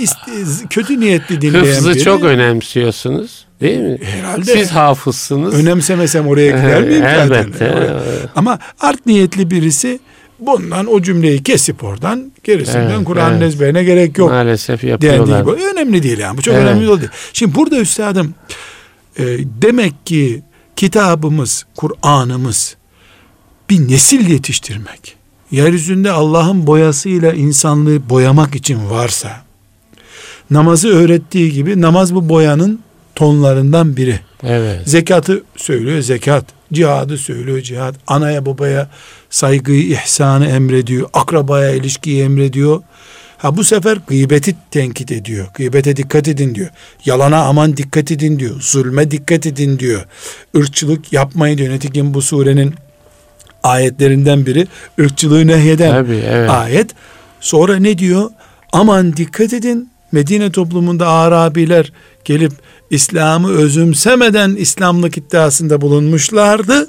[0.69, 3.45] kötü niyetli dinleyen Hıfzı biri, çok önemsiyorsunuz.
[3.61, 3.97] Değil mi?
[4.03, 4.43] Herhalde.
[4.43, 5.53] Siz hafızsınız.
[5.53, 7.03] Önemsemesem oraya gider miyim?
[7.05, 7.89] Elbette.
[8.35, 9.99] Ama art niyetli birisi
[10.41, 13.43] bundan o cümleyi kesip oradan gerisinden evet, Kur'an evet.
[13.43, 14.29] ezberine gerek yok.
[14.29, 15.71] Maalesef yapıyorlar.
[15.73, 16.37] Önemli değil yani.
[16.37, 16.63] Bu çok evet.
[16.63, 17.11] önemli değil.
[17.33, 18.35] Şimdi burada üstadım
[19.19, 19.23] e,
[19.61, 20.41] demek ki
[20.75, 22.75] kitabımız, Kur'an'ımız
[23.69, 25.15] bir nesil yetiştirmek.
[25.51, 29.41] Yeryüzünde Allah'ın boyasıyla insanlığı boyamak için varsa
[30.51, 32.79] namazı öğrettiği gibi namaz bu boyanın
[33.15, 34.19] tonlarından biri.
[34.43, 34.89] Evet.
[34.89, 36.45] Zekatı söylüyor zekat.
[36.73, 37.95] Cihadı söylüyor cihad.
[38.07, 38.89] Anaya babaya
[39.29, 41.09] saygıyı, ihsanı emrediyor.
[41.13, 42.81] Akrabaya ilişkiyi emrediyor.
[43.37, 45.47] Ha bu sefer gıybeti tenkit ediyor.
[45.53, 46.69] Gıybete dikkat edin diyor.
[47.05, 48.55] Yalana aman dikkat edin diyor.
[48.61, 50.05] Zulme dikkat edin diyor.
[50.53, 51.73] Irkçılık yapmayın diyor.
[51.73, 52.75] Netikim bu surenin
[53.63, 54.67] ayetlerinden biri
[54.99, 56.49] ırkçılığı nehyeden Tabii, evet.
[56.49, 56.91] ayet.
[57.39, 58.29] Sonra ne diyor?
[58.71, 59.91] Aman dikkat edin.
[60.11, 61.91] Medine toplumunda Arabiler
[62.25, 62.51] gelip
[62.91, 66.87] İslam'ı özümsemeden İslamlık iddiasında bulunmuşlardı.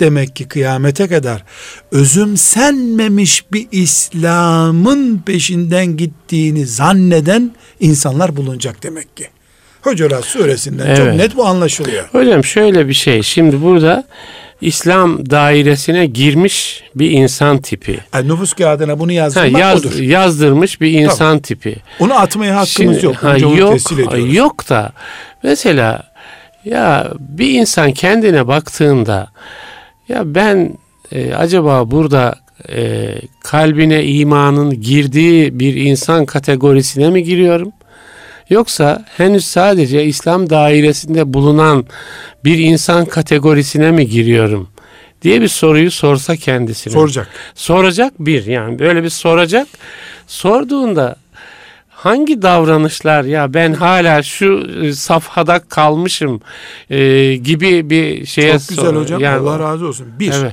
[0.00, 1.44] demek ki kıyamete kadar
[1.92, 9.28] özümsenmemiş bir İslam'ın peşinden gittiğini zanneden insanlar bulunacak demek ki.
[9.82, 10.96] Hucurat suresinden evet.
[10.96, 12.08] çok net bu anlaşılıyor.
[12.12, 13.22] Hocam şöyle bir şey.
[13.22, 14.04] Şimdi burada
[14.60, 17.98] İslam dairesine girmiş bir insan tipi.
[18.14, 19.98] Yani nüfus kağıdına bunu yazdırmak ha, yaz, odur.
[19.98, 21.42] Yazdırmış bir insan Tabii.
[21.42, 21.76] tipi.
[22.00, 22.68] Onu atmaya hakkımız
[23.00, 23.16] Şimdi, yok.
[23.16, 23.76] Ha, yok,
[24.34, 24.92] yok da
[25.42, 26.02] mesela
[26.64, 29.28] ya bir insan kendine baktığında
[30.08, 30.78] ya ben
[31.12, 32.34] e, acaba burada
[32.68, 37.72] e, kalbine imanın girdiği bir insan kategorisine mi giriyorum?
[38.50, 41.86] Yoksa henüz sadece İslam dairesinde bulunan
[42.44, 44.68] bir insan kategorisine mi giriyorum?
[45.22, 46.92] diye bir soruyu sorsa kendisine.
[46.92, 47.28] Soracak.
[47.54, 49.68] Soracak bir yani böyle bir soracak.
[50.26, 51.16] Sorduğunda
[51.88, 56.40] hangi davranışlar ya ben hala şu e, safhada kalmışım
[56.90, 59.20] e, gibi bir şeye Çok güzel sor- hocam.
[59.20, 60.06] Yani, Allah razı olsun.
[60.18, 60.32] Bir.
[60.32, 60.52] Evet.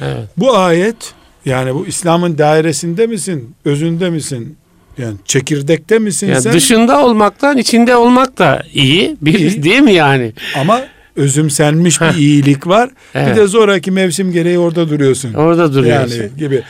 [0.00, 0.28] Evet.
[0.36, 3.54] Bu ayet yani bu İslam'ın dairesinde misin?
[3.64, 4.56] Özünde misin?
[4.98, 6.52] Yani çekirdekte misin yani sen?
[6.52, 9.16] Dışında olmaktan içinde olmak da iyi.
[9.20, 9.62] Bir, iyi.
[9.62, 10.32] Değil mi yani?
[10.56, 10.84] Ama
[11.16, 12.90] özümsenmiş bir iyilik var.
[13.14, 13.30] Evet.
[13.30, 15.34] Bir de zoraki mevsim gereği orada duruyorsun.
[15.34, 16.16] Orada duruyorsun.
[16.16, 16.62] Yani gibi.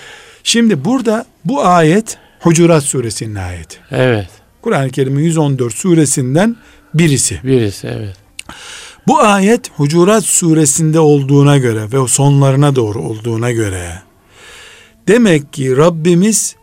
[0.44, 3.78] Şimdi burada bu ayet Hucurat suresinin ayeti.
[3.90, 4.28] Evet.
[4.62, 6.56] Kur'an-ı Kerim'in 114 suresinden
[6.94, 7.40] birisi.
[7.44, 8.16] Birisi evet.
[9.06, 13.92] Bu ayet Hucurat suresinde olduğuna göre ve sonlarına doğru olduğuna göre
[15.08, 16.56] demek ki Rabbimiz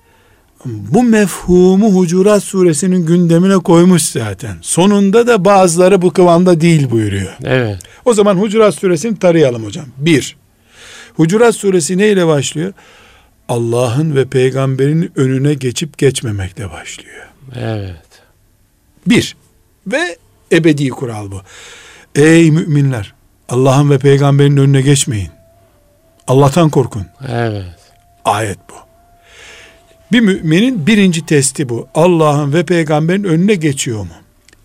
[0.66, 4.58] bu mefhumu Hucurat suresinin gündemine koymuş zaten.
[4.62, 7.38] Sonunda da bazıları bu kıvamda değil buyuruyor.
[7.44, 7.80] Evet.
[8.06, 9.86] O zaman Hucurat suresini tarayalım hocam.
[9.98, 10.36] Bir,
[11.16, 12.74] Hucurat suresi neyle başlıyor?
[13.50, 17.28] Allah'ın ve peygamberin önüne geçip geçmemekle başlıyor.
[17.56, 18.22] Evet.
[19.08, 19.36] Bir
[19.88, 20.18] ve
[20.52, 21.42] ebedi kural bu.
[22.16, 23.14] Ey müminler
[23.50, 25.30] Allah'ın ve peygamberin önüne geçmeyin.
[26.28, 27.06] Allah'tan korkun.
[27.30, 27.66] Evet.
[28.26, 28.83] Ayet bu.
[30.14, 31.88] Bir müminin birinci testi bu.
[31.96, 34.08] Allah'ın ve peygamberin önüne geçiyor mu?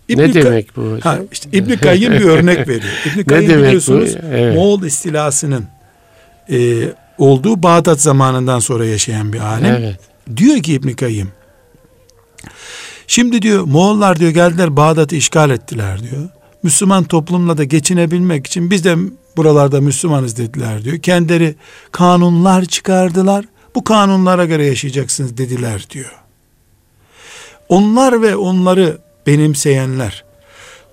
[0.09, 0.99] İbn ne demek bu hocam?
[1.01, 2.93] Ha, işte İbn Kayyim bir örnek veriyor.
[3.05, 4.55] İbn Kayyim biliyorsunuz evet.
[4.55, 5.65] Moğol istilasının
[6.51, 6.83] e,
[7.17, 9.65] olduğu Bağdat zamanından sonra yaşayan bir alim.
[9.65, 9.99] Evet.
[10.37, 11.31] Diyor ki İbn Kayyim
[13.07, 16.29] Şimdi diyor Moğollar diyor geldiler Bağdat'ı işgal ettiler diyor.
[16.63, 18.95] Müslüman toplumla da geçinebilmek için biz de
[19.37, 20.97] buralarda Müslümanız dediler diyor.
[20.97, 21.55] Kendileri
[21.91, 23.45] kanunlar çıkardılar.
[23.75, 26.19] Bu kanunlara göre yaşayacaksınız dediler diyor.
[27.69, 30.23] Onlar ve onları benimseyenler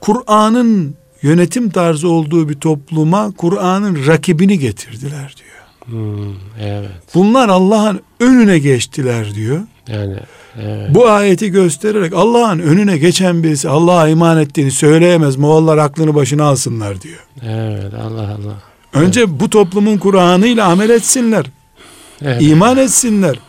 [0.00, 5.56] Kur'an'ın yönetim tarzı olduğu bir topluma Kur'an'ın rakibini getirdiler diyor.
[5.84, 6.90] Hmm, evet.
[7.14, 9.60] Bunlar Allah'ın önüne geçtiler diyor.
[9.88, 10.16] Yani
[10.62, 10.94] evet.
[10.94, 15.36] Bu ayeti göstererek Allah'ın önüne geçen birisi Allah'a iman ettiğini söyleyemez.
[15.36, 17.26] Moğollar aklını başına alsınlar diyor.
[17.42, 18.62] Evet Allah Allah.
[18.92, 19.30] Önce evet.
[19.32, 21.46] bu toplumun Kur'an'ıyla amel etsinler.
[22.22, 22.42] Evet.
[22.42, 23.40] İman etsinler.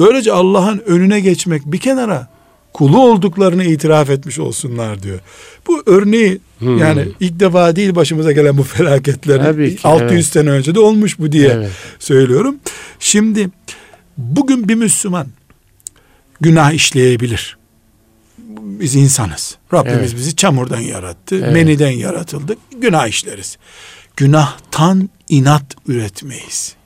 [0.00, 2.28] Böylece Allah'ın önüne geçmek bir kenara
[2.72, 5.20] kulu olduklarını itiraf etmiş olsunlar diyor.
[5.66, 6.78] Bu örneği hmm.
[6.78, 9.40] yani ilk defa değil başımıza gelen bu felaketler.
[9.84, 10.24] 600 evet.
[10.24, 11.70] sene önce de olmuş bu diye evet.
[11.98, 12.56] söylüyorum.
[12.98, 13.50] Şimdi
[14.18, 15.26] bugün bir Müslüman
[16.40, 17.58] günah işleyebilir.
[18.60, 19.56] Biz insanız.
[19.72, 20.16] Rabbimiz evet.
[20.16, 21.36] bizi çamurdan yarattı.
[21.36, 21.52] Evet.
[21.52, 22.58] Meniden yaratıldık.
[22.80, 23.58] Günah işleriz.
[24.16, 26.77] Günahtan inat üretmeyiz.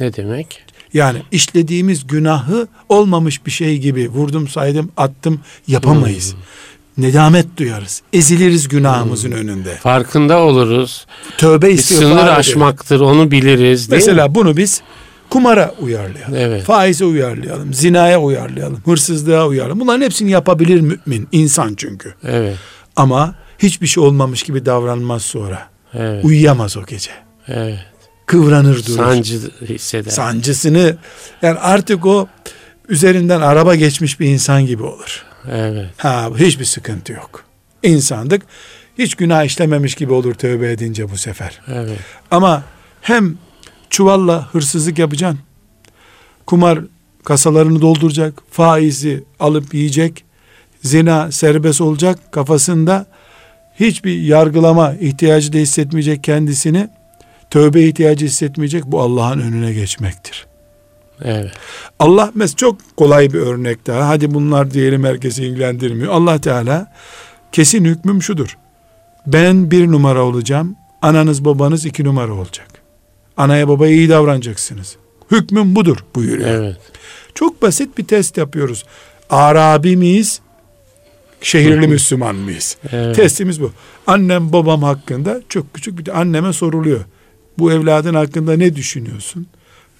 [0.00, 0.64] Ne demek?
[0.94, 6.32] Yani işlediğimiz günahı olmamış bir şey gibi vurdum saydım attım yapamayız.
[6.32, 7.04] Hmm.
[7.04, 8.02] Nedamet duyarız.
[8.12, 9.38] Eziliriz günahımızın hmm.
[9.38, 9.74] önünde.
[9.74, 11.06] Farkında oluruz.
[11.38, 14.34] Tövbe istiğfar Sınır aşmaktır onu biliriz değil Mesela mi?
[14.34, 14.82] bunu biz
[15.30, 16.34] kumara uyarlayalım.
[16.36, 16.64] Evet.
[16.64, 17.74] Faize uyarlayalım.
[17.74, 18.80] Zinaya uyarlayalım.
[18.84, 19.80] Hırsızlığa uyarlayalım.
[19.80, 21.28] Bunların hepsini yapabilir mümin.
[21.32, 22.14] insan çünkü.
[22.24, 22.56] Evet.
[22.96, 25.68] Ama hiçbir şey olmamış gibi davranmaz sonra.
[25.94, 26.24] Evet.
[26.24, 27.10] Uyuyamaz o gece.
[27.48, 27.78] Evet
[28.28, 28.96] kıvranır durur.
[28.96, 29.38] Sancı
[29.68, 30.10] hisseder.
[30.10, 30.96] Sancısını
[31.42, 32.28] yani artık o
[32.88, 35.24] üzerinden araba geçmiş bir insan gibi olur.
[35.50, 35.90] Evet.
[35.96, 37.44] Ha hiçbir sıkıntı yok.
[37.82, 38.42] İnsandık.
[38.98, 41.60] Hiç günah işlememiş gibi olur tövbe edince bu sefer.
[41.68, 41.98] Evet.
[42.30, 42.62] Ama
[43.00, 43.38] hem
[43.90, 45.40] çuvalla hırsızlık yapacaksın.
[46.46, 46.80] Kumar
[47.24, 48.42] kasalarını dolduracak.
[48.50, 50.24] Faizi alıp yiyecek.
[50.82, 53.06] Zina serbest olacak kafasında.
[53.80, 56.88] Hiçbir yargılama ihtiyacı da hissetmeyecek kendisini
[57.50, 60.46] tövbe ihtiyacı hissetmeyecek bu Allah'ın önüne geçmektir.
[61.24, 61.50] Evet.
[61.98, 64.08] Allah mes çok kolay bir örnek daha.
[64.08, 66.12] Hadi bunlar diyelim herkesi ilgilendirmiyor.
[66.12, 66.92] Allah Teala
[67.52, 68.58] kesin hükmüm şudur.
[69.26, 70.76] Ben bir numara olacağım.
[71.02, 72.68] Ananız babanız iki numara olacak.
[73.36, 74.96] Anaya babaya iyi davranacaksınız.
[75.30, 76.48] Hükmüm budur buyuruyor.
[76.48, 76.76] Evet.
[77.34, 78.84] Çok basit bir test yapıyoruz.
[79.30, 80.40] Arabi miyiz?
[81.40, 82.76] Şehirli Müslüman mıyız?
[82.92, 83.16] Evet.
[83.16, 83.72] Testimiz bu.
[84.06, 87.00] Annem babam hakkında çok küçük bir anneme soruluyor
[87.58, 89.46] Bu evladın hakkında ne düşünüyorsun?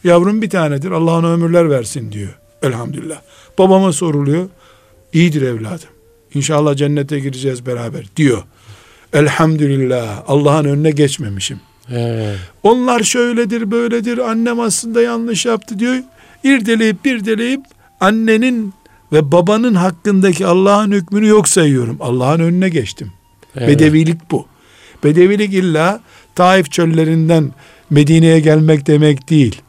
[0.04, 0.90] Yavrum bir tanedir.
[0.90, 2.38] Allah ona ömürler versin diyor.
[2.62, 3.20] Elhamdülillah.
[3.58, 4.48] Babama soruluyor.
[5.12, 5.88] İyidir evladım.
[6.34, 8.42] İnşallah cennete gireceğiz beraber diyor.
[9.12, 10.22] Elhamdülillah.
[10.26, 11.60] Allah'ın önüne geçmemişim.
[11.92, 12.38] Evet.
[12.62, 15.96] Onlar şöyledir böyledir annem aslında yanlış yaptı diyor.
[16.44, 17.60] İrdeleyip birdeleyip
[18.00, 18.74] annenin
[19.12, 21.96] ve babanın hakkındaki Allah'ın hükmünü yok sayıyorum.
[22.00, 23.12] Allah'ın önüne geçtim.
[23.56, 23.68] Evet.
[23.68, 24.46] Bedevilik bu.
[25.04, 26.00] Bedevilik illa
[26.38, 27.52] Taif çöllerinden
[27.90, 29.62] Medine'ye gelmek demek değil.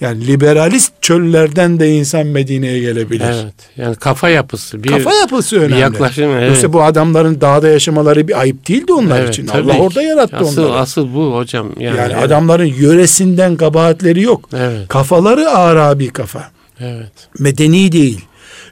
[0.00, 3.24] Yani liberalist çöllerden de insan Medine'ye gelebilir.
[3.42, 3.54] Evet.
[3.76, 4.84] Yani kafa yapısı.
[4.84, 5.72] Bir, Kafa yapısı önemli.
[5.72, 6.30] bir yaklaşım.
[6.30, 6.48] Evet.
[6.48, 9.46] Yoksa bu adamların dağda yaşamaları bir ayıp değildi onlar Evet, için.
[9.46, 9.80] Allah ki.
[9.80, 10.78] orada yarattı asıl, onları.
[10.78, 11.68] Asıl bu hocam.
[11.80, 12.24] Yani, yani evet.
[12.24, 14.48] adamların yöresinden kabahatleri yok.
[14.56, 14.88] Evet.
[14.88, 16.50] Kafaları Arabi kafa.
[16.80, 17.12] Evet.
[17.38, 18.20] Medeni değil.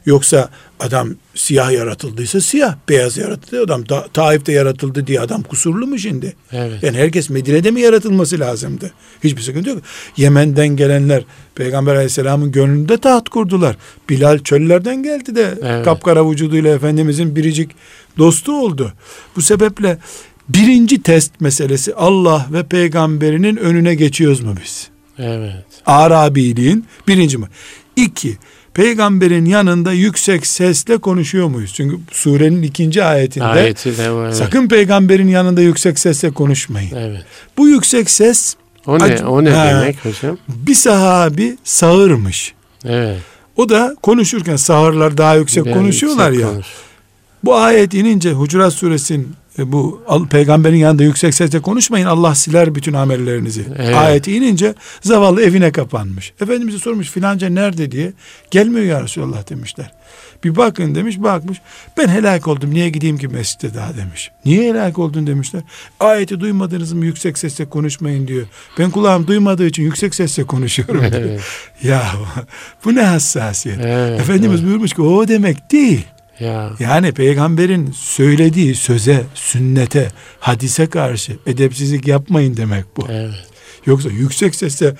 [0.05, 0.49] Yoksa
[0.79, 6.35] adam siyah yaratıldıysa siyah, beyaz yaratıldı adam Ta- Taif'te yaratıldı diye adam kusurlu mu şimdi?
[6.51, 6.83] Evet.
[6.83, 8.91] Yani herkes Medine'de mi yaratılması lazımdı?
[9.23, 9.81] Hiçbir sıkıntı yok.
[10.17, 11.23] Yemen'den gelenler
[11.55, 13.75] Peygamber Aleyhisselam'ın gönlünde taht kurdular.
[14.09, 15.85] Bilal çöllerden geldi de Evet.
[15.85, 17.71] kapkara vücuduyla Efendimizin biricik
[18.17, 18.93] dostu oldu.
[19.35, 19.97] Bu sebeple
[20.49, 24.87] birinci test meselesi Allah ve peygamberinin önüne geçiyoruz mu biz?
[25.17, 25.65] Evet.
[25.85, 27.45] Arabiliğin birinci mi?
[27.95, 28.37] İki,
[28.83, 31.73] peygamberin yanında yüksek sesle konuşuyor muyuz?
[31.73, 34.25] Çünkü surenin ikinci ayetinde Ayeti de var.
[34.25, 34.35] Evet.
[34.35, 36.95] sakın peygamberin yanında yüksek sesle konuşmayın.
[36.95, 37.23] Evet.
[37.57, 38.55] Bu yüksek ses
[38.87, 39.25] O ne?
[39.25, 39.67] O ne Ha.
[39.67, 40.37] demek hocam?
[40.47, 42.53] bir sahabi sağırmış.
[42.85, 43.19] Evet.
[43.57, 46.53] O da konuşurken sağırlar daha yüksek Ben konuşuyorlar yüksek ya.
[46.53, 46.67] konuş.
[47.43, 49.27] Bu ayet inince Hucurat suresinin
[49.59, 53.65] e, bu al- peygamberin yanında yüksek sesle konuşmayın Allah siler bütün amellerinizi.
[53.77, 53.95] Evet.
[53.95, 56.33] Ayeti inince zavallı evine kapanmış.
[56.41, 58.13] Efendimiz'e sormuş filanca nerede diye.
[58.51, 59.91] Gelmiyor ya Resulallah demişler.
[60.43, 61.61] Bir bakın demiş bakmış.
[61.97, 64.31] Ben helak oldum niye gideyim ki mescide daha demiş.
[64.45, 65.61] Niye helak oldun demişler.
[65.99, 68.47] Ayeti duymadınız mı yüksek sesle konuşmayın diyor.
[68.79, 71.13] Ben kulağım duymadığı için yüksek sesle konuşuyorum diyor.
[71.13, 71.41] Evet.
[71.83, 72.03] ya
[72.85, 73.79] bu ne hassasiyet.
[73.83, 76.05] Evet, Efendimiz buyurmuş ki o demek değil.
[76.39, 76.71] Ya.
[76.79, 83.05] Yani peygamberin söylediği söze, sünnete, hadise karşı edepsizlik yapmayın demek bu.
[83.09, 83.47] Evet.
[83.85, 84.95] Yoksa yüksek sesle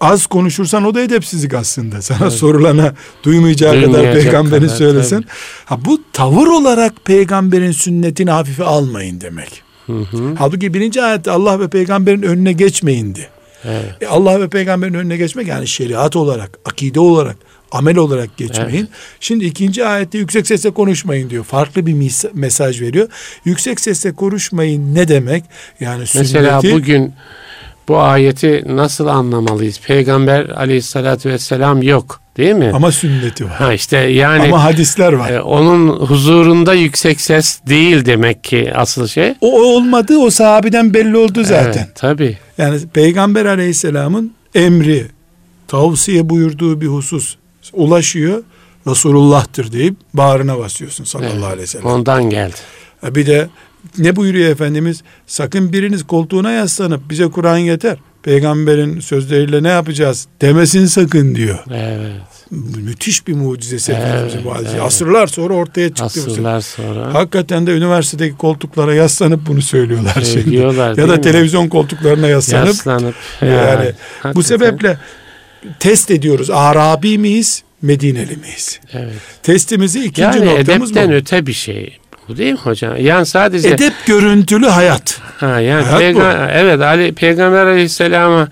[0.00, 2.02] az konuşursan o da edepsizlik aslında.
[2.02, 2.94] Sana sorulana
[3.24, 5.24] duymayacağı kadar peygamberin kadar, söylesen.
[5.64, 9.62] Ha, bu tavır olarak peygamberin sünnetini hafife almayın demek.
[9.86, 10.34] Hı hı.
[10.38, 13.28] Halbuki birinci ayette Allah ve peygamberin önüne geçmeyindi.
[13.64, 13.94] Evet.
[14.00, 17.36] E Allah ve peygamberin önüne geçmek yani şeriat olarak, akide olarak,
[17.72, 18.88] amel olarak geçmeyin.
[19.20, 21.44] Şimdi ikinci ayette yüksek sesle konuşmayın diyor.
[21.44, 23.08] Farklı bir mesaj veriyor.
[23.44, 25.44] Yüksek sesle konuşmayın ne demek?
[25.80, 27.12] Yani Mesela sünneti bugün
[27.88, 29.80] bu ayeti nasıl anlamalıyız?
[29.80, 32.70] Peygamber aleyhissalatü vesselam yok değil mi?
[32.74, 33.52] ama sünneti var.
[33.52, 35.30] ha işte yani ama hadisler var.
[35.30, 39.34] e, onun huzurunda yüksek ses değil demek ki asıl şey.
[39.40, 41.82] O olmadı o sahabeden belli oldu zaten.
[41.82, 42.38] Evet, tabii.
[42.58, 45.06] Yani Peygamber aleyhisselamın emri,
[45.68, 47.36] tavsiye buyurduğu bir husus
[47.72, 48.42] ulaşıyor.
[48.86, 51.86] Resulullah'tır deyip bağrına basıyorsun sallallahu Evet, aleyhi ve sellem.
[51.86, 52.54] Ondan geldi.
[53.00, 53.48] Ha Bir de
[53.98, 55.02] ne buyuruyor Efendimiz?
[55.26, 57.96] Sakın biriniz koltuğuna yaslanıp bize Kur'an yeter.
[58.22, 61.58] Peygamberin sözleriyle ne yapacağız demesin sakın diyor.
[61.70, 62.12] Evet.
[62.76, 64.70] Müthiş bir mucizesi Evet, Efendimizin bu hadisi.
[64.72, 64.82] evet.
[64.82, 66.20] Asırlar sonra ortaya çıktı.
[66.26, 66.30] bu.
[66.30, 70.26] Asırlar sonra Hakikaten de üniversitedeki koltuklara yaslanıp bunu söylüyorlar şimdi.
[70.26, 71.20] söylüyorlar Ya değil da mi?
[71.20, 73.14] televizyon koltuklarına yaslanıp Yaslanıp.
[73.42, 74.40] yani bu hakikaten.
[74.40, 74.98] sebeple
[75.80, 76.50] test ediyoruz.
[76.50, 77.62] Arabi miyiz?
[77.82, 78.80] Medineli miyiz?
[78.92, 79.12] Evet.
[79.42, 81.14] Testimizi ikinci Yani noktamız edepten bu.
[81.14, 81.98] öte bir şey.
[82.28, 82.96] Bu değil mi hocam?
[83.04, 85.20] Yani sadece Edep görüntülü hayat.
[85.36, 88.48] ha yani Hayat peyga- evet Ali Peygamber Aleyhisselam'a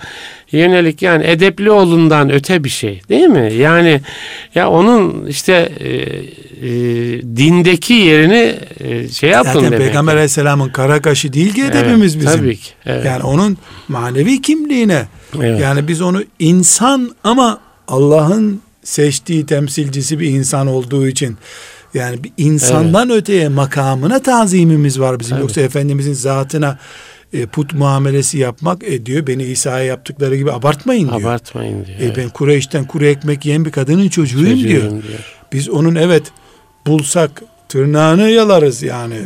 [0.52, 3.52] yönelik yani edepli olundan öte bir şey değil mi?
[3.54, 4.00] Yani
[4.54, 6.68] ya onun işte e, e,
[7.36, 9.78] dindeki yerini e, şey yapın Zaten demek.
[9.78, 12.30] Peygamber Aleyhisselam'ın kara kaşı değil ki Evet, edebimiz bizim.
[12.40, 12.70] Tabii ki.
[12.86, 13.04] Evet.
[13.06, 15.02] Yani onun manevi kimliğine.
[15.34, 15.60] Evet.
[15.60, 21.36] Yani biz onu insan ama Allah'ın seçtiği temsilcisi bir insan olduğu için
[21.94, 25.34] yani bir insandan öteye makamına tazimimiz var bizim.
[25.34, 25.42] Evet.
[25.42, 26.78] Yoksa Efendimizin zatına
[27.32, 31.20] e, put muamelesi yapmak e, diyor beni İsa'ya yaptıkları gibi abartmayın diyor.
[31.20, 31.98] Abartmayın diyor.
[32.00, 32.16] E, evet.
[32.16, 34.90] ben Kureyş'ten kuru ekmek yiyen bir kadının çocuğuyum Çocuğum diyor.
[34.90, 35.02] diyor.
[35.52, 36.22] Biz onun evet
[36.86, 39.18] bulsak tırnağını yalarız yani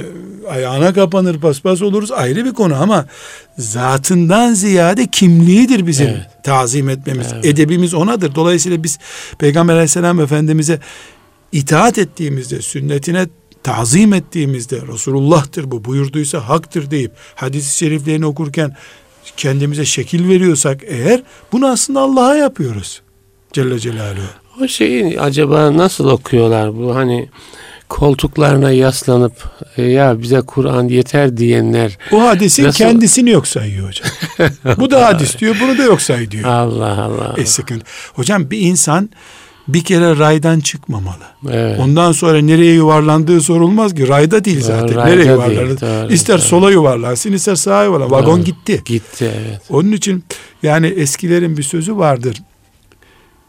[0.48, 3.06] ayağına kapanır paspas oluruz ayrı bir konu ama
[3.58, 6.26] zatından ziyade kimliğidir bizim Evet.
[6.44, 7.26] tazim etmemiz.
[7.34, 7.44] Evet.
[7.44, 8.34] Edebimiz onadır.
[8.34, 8.98] Dolayısıyla biz
[9.38, 10.80] Peygamber aleyhisselam efendimize
[11.52, 13.26] itaat ettiğimizde, sünnetine
[13.62, 18.76] tazim ettiğimizde Resulullah'tır bu buyurduysa haktır deyip hadis-i şeriflerini okurken
[19.36, 21.22] kendimize şekil veriyorsak eğer
[21.52, 23.02] bunu aslında Allah'a yapıyoruz.
[23.52, 24.22] Celle Celaluhu.
[24.62, 27.28] O şeyi acaba nasıl okuyorlar bu hani
[27.90, 29.32] koltuklarına yaslanıp
[29.76, 32.78] e, ya bize Kur'an yeter diyenler o hadisin Nasıl?
[32.78, 34.08] kendisini yok sayıyor hocam.
[34.80, 36.44] Bu da hadis diyor, bunu da yok say diyor.
[36.44, 37.34] Allah Allah.
[37.38, 37.84] E sıkıntı.
[38.14, 39.10] Hocam bir insan
[39.68, 41.24] bir kere raydan çıkmamalı.
[41.50, 41.80] Evet.
[41.80, 44.08] Ondan sonra nereye yuvarlandığı sorulmaz ki.
[44.08, 44.96] Rayda değil zaten.
[44.96, 46.10] Rayda nereye yuvarlanır?
[46.10, 46.42] İster doğru.
[46.42, 48.16] sola yuvarlansın, ister sağa yuvarlansın.
[48.16, 48.82] Vagon gitti.
[48.84, 49.60] Gitti evet.
[49.70, 50.24] Onun için
[50.62, 52.36] yani eskilerin bir sözü vardır.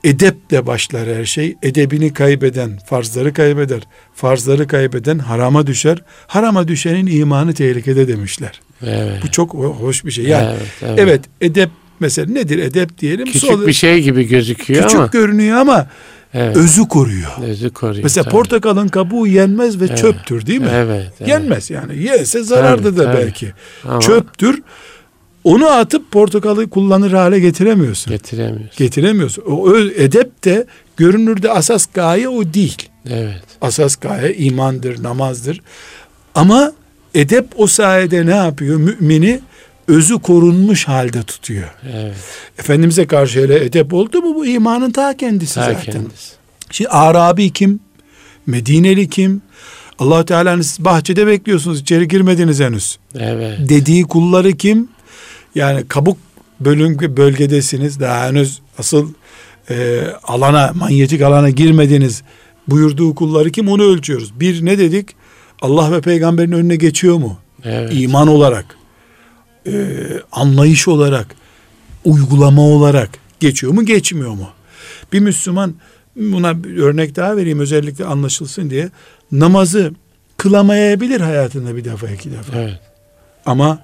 [0.04, 1.56] Edeple başlar her şey.
[1.64, 3.82] Edebini kaybeden farzları kaybeder.
[4.14, 5.98] Farzları kaybeden harama düşer.
[6.28, 8.62] Harama düşenin imanı tehlikede demişler.
[8.86, 9.24] Evet.
[9.24, 10.26] Bu çok hoş bir şey.
[10.26, 11.00] Yani evet, evet.
[11.00, 13.26] evet edep mesela nedir edep diyelim.
[13.26, 15.06] Küçük Sol, bir şey gibi gözüküyor küçük ama.
[15.08, 15.88] Küçük görünüyor ama
[16.34, 16.58] evet.
[16.58, 17.32] özü koruyor.
[17.44, 18.04] Özü koruyor.
[18.04, 18.32] Mesela tabii.
[18.32, 19.98] portakalın kabuğu yenmez ve evet.
[19.98, 20.70] çöptür değil mi?
[20.74, 21.30] Evet, evet.
[21.30, 22.04] Yenmez yani.
[22.04, 23.52] Yese zararlı da belki.
[23.88, 24.62] Ama, Çöptür.
[25.44, 28.14] Onu atıp portakalı kullanır hale getiremiyorsun.
[28.14, 28.78] Getiremiyorsun.
[28.78, 29.44] Getiremiyorsun.
[29.48, 30.66] O edep de
[30.98, 32.90] görünürde asas gaye o değil.
[33.10, 33.44] Evet.
[33.62, 35.62] Asas gaye imandır, namazdır.
[36.36, 36.74] Ama
[37.16, 38.78] edep o sayede ne yapıyor?
[38.78, 39.40] Mümini
[39.88, 41.70] özü korunmuş halde tutuyor.
[41.94, 42.16] Evet.
[42.60, 45.94] Efendimiz'e karşı hele edep oldu mu bu imanın ta kendisi ta zaten.
[45.94, 46.32] Kendisi.
[46.72, 47.80] Şimdi Arabi kim?
[48.46, 49.42] Medineli kim?
[50.00, 52.98] allah Teala'nın siz bahçede bekliyorsunuz içeri girmediniz henüz.
[53.20, 53.60] Evet.
[53.70, 54.90] Dediği kulları kim?
[55.56, 56.18] Yani kabuk
[56.60, 59.14] bölüm bölgedesiniz daha henüz asıl
[59.70, 62.24] e, alana manyetik alana girmediniz
[62.68, 64.40] buyurduğu kulları kim onu ölçüyoruz.
[64.40, 65.10] Bir ne dedik?
[65.62, 67.38] Allah ve peygamberin önüne geçiyor mu?
[67.64, 67.92] Evet.
[67.94, 68.66] İman olarak,
[69.68, 69.74] e,
[70.32, 71.36] anlayış olarak,
[72.06, 73.10] uygulama olarak
[73.40, 74.50] geçiyor mu geçmiyor mu?
[75.14, 75.76] Bir Müslüman
[76.16, 78.90] buna bir örnek daha vereyim özellikle anlaşılsın diye
[79.32, 79.94] namazı
[80.38, 82.58] kılamayabilir hayatında bir defa iki defa.
[82.58, 82.80] Evet.
[83.46, 83.80] Ama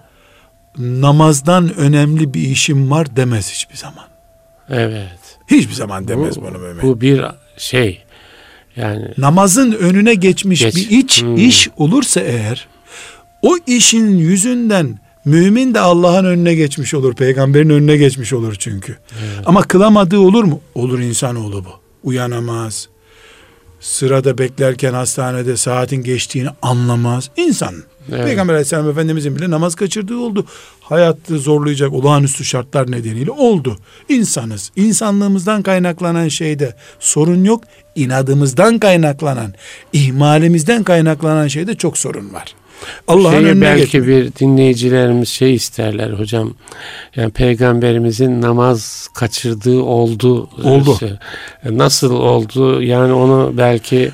[0.78, 4.06] namazdan önemli bir işim var demez hiçbir zaman.
[4.70, 5.40] Evet.
[5.48, 6.82] Hiçbir zaman demez bu, bunu mümin.
[6.82, 7.26] Bu bir
[7.58, 8.04] şey
[8.76, 10.76] yani namazın önüne geçmiş Geç.
[10.76, 11.36] bir iç hmm.
[11.36, 12.68] iş olursa eğer
[13.42, 17.16] o işin yüzünden mümin de Allah'ın önüne geçmiş olur.
[17.16, 18.92] Peygamberin önüne geçmiş olur çünkü.
[18.92, 19.44] Evet.
[19.46, 20.62] Ama kılamadığı olur mu?
[20.76, 21.70] Olur insanoğlu bu.
[22.04, 22.90] Uyanamaz.
[23.80, 27.30] Sırada beklerken hastanede saatin geçtiğini anlamaz.
[27.38, 27.76] İnsan.
[28.12, 28.26] Evet.
[28.26, 30.46] Peygamber aleyhisselam efendimizin bile namaz kaçırdığı oldu.
[30.82, 33.78] Hayatı zorlayacak olağanüstü şartlar nedeniyle oldu.
[34.10, 34.72] İnsanız.
[34.76, 37.64] İnsanlığımızdan kaynaklanan şeyde sorun yok.
[37.96, 39.54] İnadımızdan kaynaklanan,
[39.94, 42.56] ihmalimizden kaynaklanan şeyde çok sorun var.
[43.08, 44.08] Allah'ın önüne belki geçmiyor.
[44.08, 46.54] bir dinleyicilerimiz şey isterler hocam.
[47.16, 50.50] Yani peygamberimizin namaz kaçırdığı oldu.
[50.64, 51.00] Oldu.
[51.70, 52.82] Nasıl oldu?
[52.82, 54.12] Yani onu belki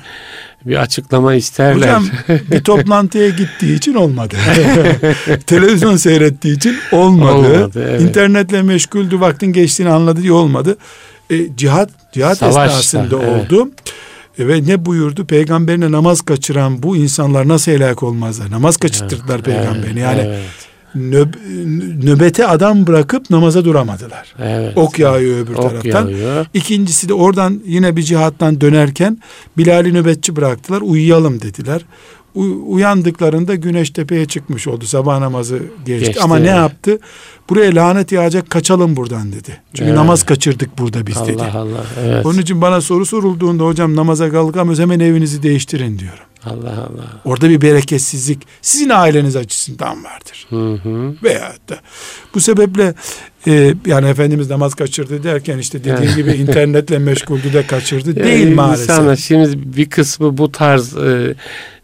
[0.66, 1.74] bir açıklama isterler.
[1.74, 2.06] Hocam
[2.50, 4.36] bir toplantıya gittiği için olmadı.
[5.46, 7.34] Televizyon seyrettiği için olmadı.
[7.34, 8.00] olmadı evet.
[8.00, 10.76] İnternetle meşguldü vaktin geçtiğini anladı diye olmadı.
[11.30, 13.52] E, cihat cihat Savaşta, esnasında evet.
[13.52, 13.70] oldu.
[14.38, 15.26] E, ve ne buyurdu?
[15.26, 18.50] Peygamberine namaz kaçıran bu insanlar nasıl helak olmazlar?
[18.50, 20.00] Namaz kaçırtırdılar evet, peygamberini.
[20.00, 21.34] Yani evet nöb
[22.04, 24.34] nöbete adam bırakıp namaza duramadılar.
[24.42, 24.72] Evet.
[24.76, 26.08] Ok yağıyor öbür ok taraftan.
[26.08, 26.46] Yağıyor.
[26.54, 29.18] İkincisi de oradan yine bir cihattan dönerken
[29.58, 30.80] Bilal'i nöbetçi bıraktılar.
[30.80, 31.82] Uyuyalım dediler.
[32.34, 34.84] U- uyandıklarında güneş tepeye çıkmış oldu.
[34.84, 36.06] Sabah namazı geçti.
[36.06, 36.98] geçti Ama ne yaptı?
[37.48, 39.60] Buraya lanet yağacak kaçalım buradan dedi.
[39.74, 39.98] Çünkü evet.
[39.98, 41.42] namaz kaçırdık burada biz Allah dedi.
[41.42, 41.84] Allah Allah.
[42.04, 42.26] Evet.
[42.26, 46.24] Onun için bana soru sorulduğunda hocam namaza kalkamıyoruz hemen evinizi değiştirin diyorum.
[46.46, 47.20] Allah Allah.
[47.24, 50.46] Orada bir bereketsizlik sizin aileniz açısından vardır.
[50.50, 51.14] Hı hı.
[51.22, 51.80] Veyahut da
[52.34, 52.94] bu sebeple
[53.46, 58.54] e, yani Efendimiz namaz kaçırdı derken işte dediğim gibi internetle meşguldü de kaçırdı yani değil
[58.54, 58.88] maalesef.
[58.88, 61.34] İnsanlar şimdi bir kısmı bu tarz e,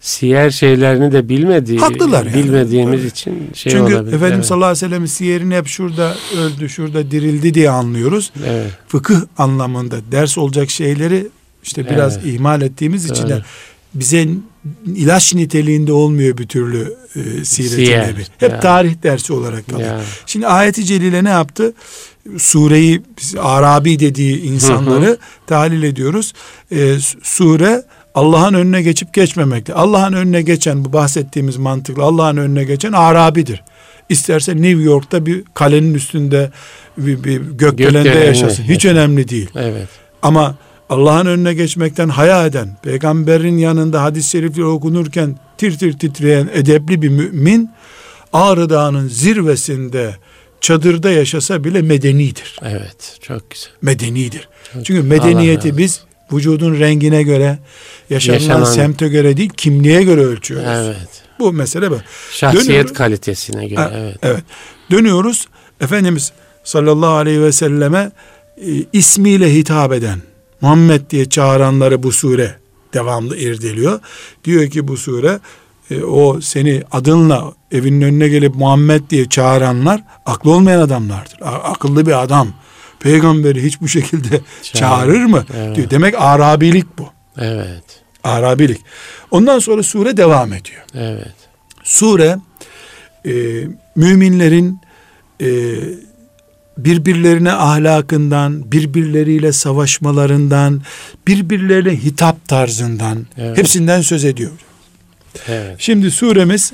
[0.01, 2.35] siyer şeylerini de bilmediği, Haklılar yani.
[2.35, 3.13] bilmediğimiz evet.
[3.13, 4.17] için şey Çünkü olabilir.
[4.17, 4.47] Efendimiz evet.
[4.47, 8.33] sallallahu aleyhi ve sellem siyerini hep şurada öldü, şurada dirildi diye anlıyoruz.
[8.47, 8.71] Evet.
[8.89, 11.29] Fıkıh anlamında ders olacak şeyleri
[11.63, 12.27] işte biraz evet.
[12.27, 13.43] ihmal ettiğimiz için de
[13.95, 14.29] bize
[14.87, 18.27] ilaç niteliğinde olmuyor bir türlü e, siret nebi.
[18.39, 18.61] Hep ya.
[18.61, 19.89] tarih dersi olarak kalıyor.
[19.89, 20.01] Ya.
[20.27, 21.73] Şimdi ayeti celile ne yaptı?
[22.39, 23.03] Sureyi
[23.39, 25.19] Arabi dediği insanları hı hı.
[25.47, 26.33] tahlil ediyoruz.
[26.73, 27.83] E, sure
[28.15, 29.75] Allah'ın önüne geçip geçmemekte.
[29.75, 33.63] Allah'ın önüne geçen bu bahsettiğimiz mantıkla Allah'ın önüne geçen Arabidir.
[34.11, 36.51] İsterse New York'ta bir kalenin üstünde
[36.97, 38.63] bir, bir gökdelende yaşasın.
[38.63, 39.51] Hiç önemli değil.
[39.57, 39.89] Evet.
[40.23, 40.57] Ama
[40.91, 47.09] Allah'ın önüne geçmekten haya eden, peygamberin yanında hadis-i şerifleri okunurken tir tir titreyen edepli bir
[47.09, 47.71] mümin,
[48.33, 50.17] Ağrı Dağı'nın zirvesinde
[50.61, 52.59] çadırda yaşasa bile medenidir.
[52.63, 53.71] Evet, çok güzel.
[53.83, 54.49] Medenidir.
[54.75, 56.01] Çok Çünkü medeniyeti Allah biz
[56.33, 57.59] vücudun rengine göre,
[58.11, 58.65] yaşanılan Yaşanan...
[58.65, 60.69] semte göre değil, kimliğe göre ölçüyoruz.
[60.69, 61.30] Evet.
[61.41, 61.99] Bu mesele bu.
[62.33, 62.93] Şahsiyet Dönüyoruz.
[62.93, 63.81] kalitesine göre.
[63.81, 64.17] Ha, evet.
[64.23, 64.45] Evet.
[64.91, 65.49] Dönüyoruz.
[65.81, 66.33] Efendimiz
[66.65, 68.11] sallallahu aleyhi ve selleme
[68.57, 70.19] e, ismiyle hitap eden,
[70.61, 72.55] Muhammed diye çağıranları bu sure
[72.95, 74.01] devamlı irdeliyor.
[74.45, 75.39] Diyor ki bu sure
[75.91, 81.41] e, o seni adınla evinin önüne gelip Muhammed diye çağıranlar aklı olmayan adamlardır.
[81.43, 82.49] A- akıllı bir adam
[83.01, 84.29] peygamberi hiç bu şekilde
[84.63, 84.79] Çağırır.
[84.81, 85.45] çağırır mı?
[85.57, 85.77] Evet.
[85.77, 85.91] diyor.
[85.91, 87.09] Demek Arabilik bu.
[87.39, 87.85] Evet.
[88.25, 88.81] Arabilik.
[89.31, 90.83] Ondan sonra sure devam ediyor.
[90.95, 91.35] Evet.
[91.85, 92.39] Sure
[93.27, 93.33] e,
[93.97, 94.81] müminlerin
[95.41, 95.49] e,
[96.79, 100.83] birbirlerine ahlakından, birbirleriyle savaşmalarından,
[101.27, 103.59] birbirlerine hitap tarzından Evet.
[103.59, 104.51] hepsinden söz ediyor.
[105.49, 105.77] Evet.
[105.79, 106.73] Şimdi suremiz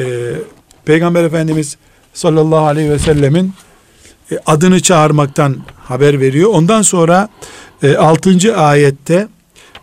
[0.00, 0.04] e,
[0.84, 1.76] Peygamber Efendimiz
[2.14, 3.54] sallallahu aleyhi ve sellemin
[4.32, 6.50] e, adını çağırmaktan haber veriyor.
[6.52, 7.28] Ondan sonra
[7.82, 8.56] e, 6.
[8.56, 9.28] ayette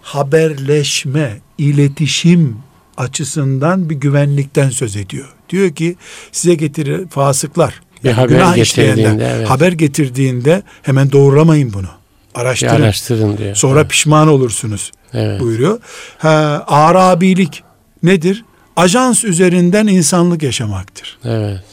[0.01, 2.57] haberleşme, iletişim
[2.97, 5.27] açısından bir güvenlikten söz ediyor.
[5.49, 5.95] Diyor ki
[6.31, 7.81] size getirir fasıklar.
[8.03, 9.49] Bir haber günah getirdiğinde, evet.
[9.49, 11.87] haber getirdiğinde hemen doğrulamayın bunu.
[12.35, 12.81] Bir Araştırın.
[12.81, 13.55] araştırın diyor.
[13.55, 15.41] Sonra pişman olursunuz evet.
[15.41, 15.79] buyuruyor.
[16.17, 17.63] Ha, Arabilik
[18.03, 18.45] nedir?
[18.75, 21.17] Ajans üzerinden insanlık yaşamaktır.
[21.25, 21.63] Evet.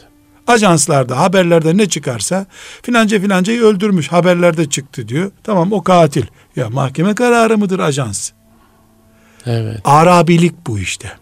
[0.46, 2.46] Ajanslarda, haberlerde ne çıkarsa
[2.82, 5.30] filanca filancayı öldürmüş haberlerde çıktı diyor.
[5.44, 6.24] Tamam o katil.
[6.56, 8.30] Ya mahkeme kararı mıdır ajans?
[9.46, 9.80] Evet.
[9.84, 11.12] Arabilik bu işte.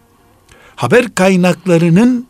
[0.75, 2.27] Haber kaynaklarının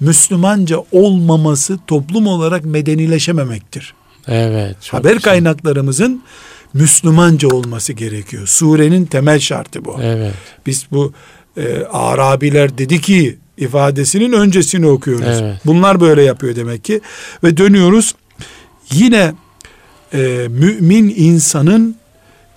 [0.00, 3.94] Müslümanca olmaması toplum olarak medenileşememektir.
[4.28, 4.76] Evet.
[4.92, 5.22] haber güzel.
[5.22, 6.22] kaynaklarımızın
[6.74, 8.46] Müslümanca olması gerekiyor.
[8.46, 9.96] Surenin temel şartı bu.
[10.02, 10.34] Evet.
[10.66, 11.12] Biz bu
[11.56, 15.40] e, Arabiler dedi ki ifadesinin öncesini okuyoruz.
[15.40, 15.60] Evet.
[15.66, 17.00] Bunlar böyle yapıyor demek ki.
[17.44, 18.14] Ve dönüyoruz
[18.92, 19.32] yine
[20.14, 21.96] e, mümin insanın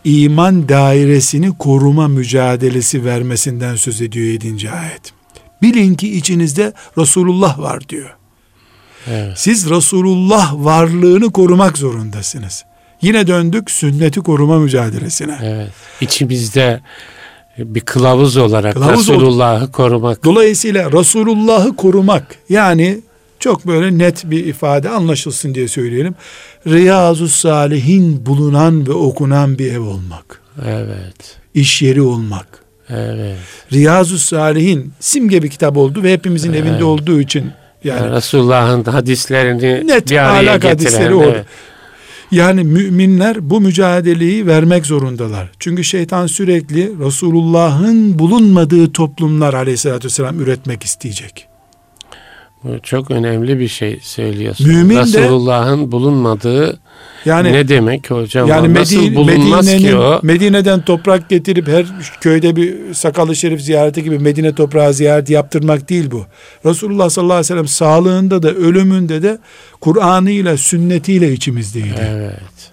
[0.03, 4.71] iman dairesini koruma mücadelesi vermesinden söz ediyor 7.
[4.71, 5.13] ayet.
[5.61, 8.15] Bilin ki içinizde Resulullah var diyor.
[9.07, 9.33] Evet.
[9.35, 12.65] Siz Resulullah varlığını korumak zorundasınız.
[13.01, 15.37] Yine döndük sünneti koruma mücadelesine.
[15.43, 15.71] Evet.
[16.01, 16.81] İçimizde
[17.57, 20.23] bir kılavuz olarak Resulullah'ı korumak.
[20.23, 22.99] Dolayısıyla Resulullah'ı korumak yani
[23.43, 26.15] çok böyle net bir ifade anlaşılsın diye söyleyelim.
[26.67, 30.41] Riyazu Salihin bulunan ve okunan bir ev olmak.
[30.67, 31.37] Evet.
[31.53, 32.47] iş yeri olmak.
[32.89, 33.37] Evet.
[33.73, 37.51] Riyazu Salihin simge bir kitap oldu ve hepimizin evinde olduğu için
[37.83, 40.69] yani Yani Resulullah'ın hadislerini Net bir araya ahlak getiren.
[40.75, 41.31] hadisleri orada.
[41.31, 41.45] evet.
[42.31, 45.51] Yani müminler bu mücadeleyi vermek zorundalar.
[45.59, 51.47] Çünkü şeytan sürekli Resulullah'ın bulunmadığı toplumlar aleyhissalatü vesselam üretmek isteyecek.
[52.83, 54.67] Çok önemli bir şey söylüyorsun.
[54.67, 56.79] Mümin Resulullah'ın bulunmadığı
[57.25, 58.47] Yani ne demek hocam?
[58.47, 60.19] yani Medine, bulunmaz ki o?
[60.23, 61.85] Medine'den toprak getirip her
[62.21, 66.25] köyde bir sakalı şerif ziyareti gibi Medine toprağı ziyareti yaptırmak değil bu.
[66.65, 69.37] Resulullah sallallahu aleyhi ve sellem sağlığında da ölümünde de
[69.81, 72.07] Kur'an'ıyla sünnetiyle içimizdeydi.
[72.09, 72.71] Evet.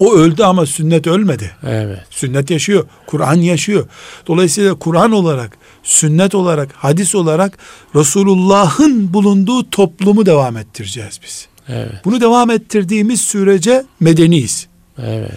[0.00, 1.50] O öldü ama sünnet ölmedi.
[1.66, 2.00] Evet.
[2.10, 2.84] Sünnet yaşıyor.
[3.06, 3.86] Kur'an yaşıyor.
[4.26, 7.58] Dolayısıyla Kur'an olarak, sünnet olarak, hadis olarak
[7.94, 11.48] Resulullah'ın bulunduğu toplumu devam ettireceğiz biz.
[11.68, 12.04] Evet.
[12.04, 14.66] Bunu devam ettirdiğimiz sürece medeniyiz.
[14.98, 15.32] Evet.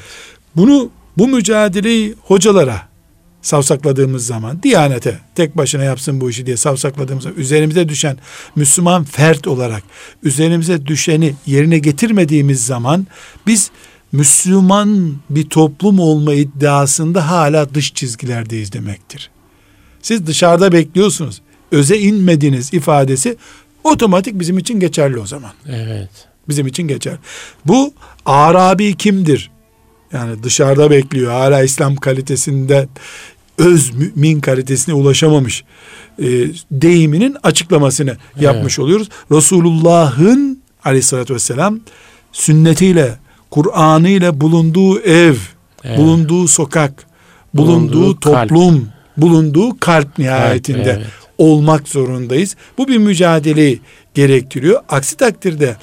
[0.56, 2.82] Bunu bu mücadeleyi hocalara
[3.42, 8.18] savsakladığımız zaman, Diyanete tek başına yapsın bu işi diye savsakladığımız zaman, üzerimize düşen
[8.56, 9.84] Müslüman fert olarak
[10.24, 13.08] üzerimize düşeni yerine getirmediğimiz zaman
[13.48, 13.72] biz
[14.12, 19.30] Müslüman bir toplum olma iddiasında hala dış çizgilerdeyiz demektir.
[20.04, 21.42] Siz dışarıda bekliyorsunuz.
[21.72, 23.38] Öze inmediniz ifadesi
[23.84, 26.10] otomatik bizim için geçerli o zaman Evet.
[26.50, 27.18] bizim için geçer.
[27.66, 27.94] Bu
[28.26, 29.52] Arabi kimdir?
[30.14, 31.32] Yani dışarıda bekliyor.
[31.32, 32.88] Hala İslam kalitesinde
[33.58, 35.64] öz mümin kalitesine ulaşamamış
[36.20, 36.26] e,
[36.72, 39.10] deyiminin açıklamasını yapmış oluyoruz.
[39.32, 41.80] Resulullah'ın aleyhissalatü vesselam
[42.32, 43.18] sünnetiyle,
[43.52, 45.36] Kur'an'ı ile bulunduğu ev,
[45.84, 45.98] Evet.
[45.98, 47.06] bulunduğu sokak,
[47.54, 48.52] bulunduğu, Bulunduğu kalp.
[49.18, 51.08] Bulunduğu kalp nihayetinde evet.
[51.38, 52.56] olmak zorundayız.
[52.78, 53.82] Bu bir mücadeleyi
[54.14, 54.82] gerektiriyor.
[54.90, 55.76] Aksi takdirde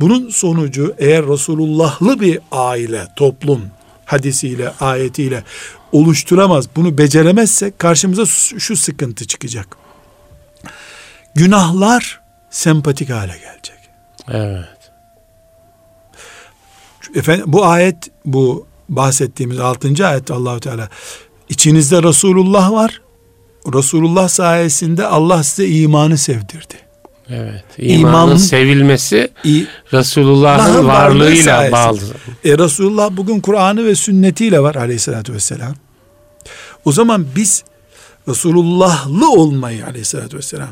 [0.00, 3.62] bunun sonucu eğer Resulullahlı bir aile, toplum
[4.04, 5.44] hadisiyle, ayetiyle
[5.92, 8.26] oluşturamaz, bunu beceremezse karşımıza
[8.58, 9.76] şu sıkıntı çıkacak.
[11.34, 12.20] Günahlar
[12.50, 13.78] sempatik hale gelecek.
[14.28, 14.80] Evet.
[17.14, 20.06] Efendim bu ayet bu bahsettiğimiz 6.
[20.06, 20.88] ayette Allahu Teala
[21.50, 23.00] içinizde Resulullah var.
[23.74, 26.74] Resulullah sayesinde Allah size imanı sevdirdi.
[27.28, 27.64] Evet.
[27.78, 31.98] İmanın İmanın- sevilmesi İ- Resulullah'ın varlığı varlığıyla bağlı.
[32.44, 35.74] E, Resulullah bugün Kur'an'ı ve sünnetiyle var aleyhissalatü vesselam.
[36.84, 37.64] O zaman biz
[38.28, 40.68] Resulullahlı olmayı aleyhissalatü vesselam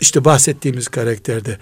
[0.00, 1.58] işte bahsettiğimiz karakterde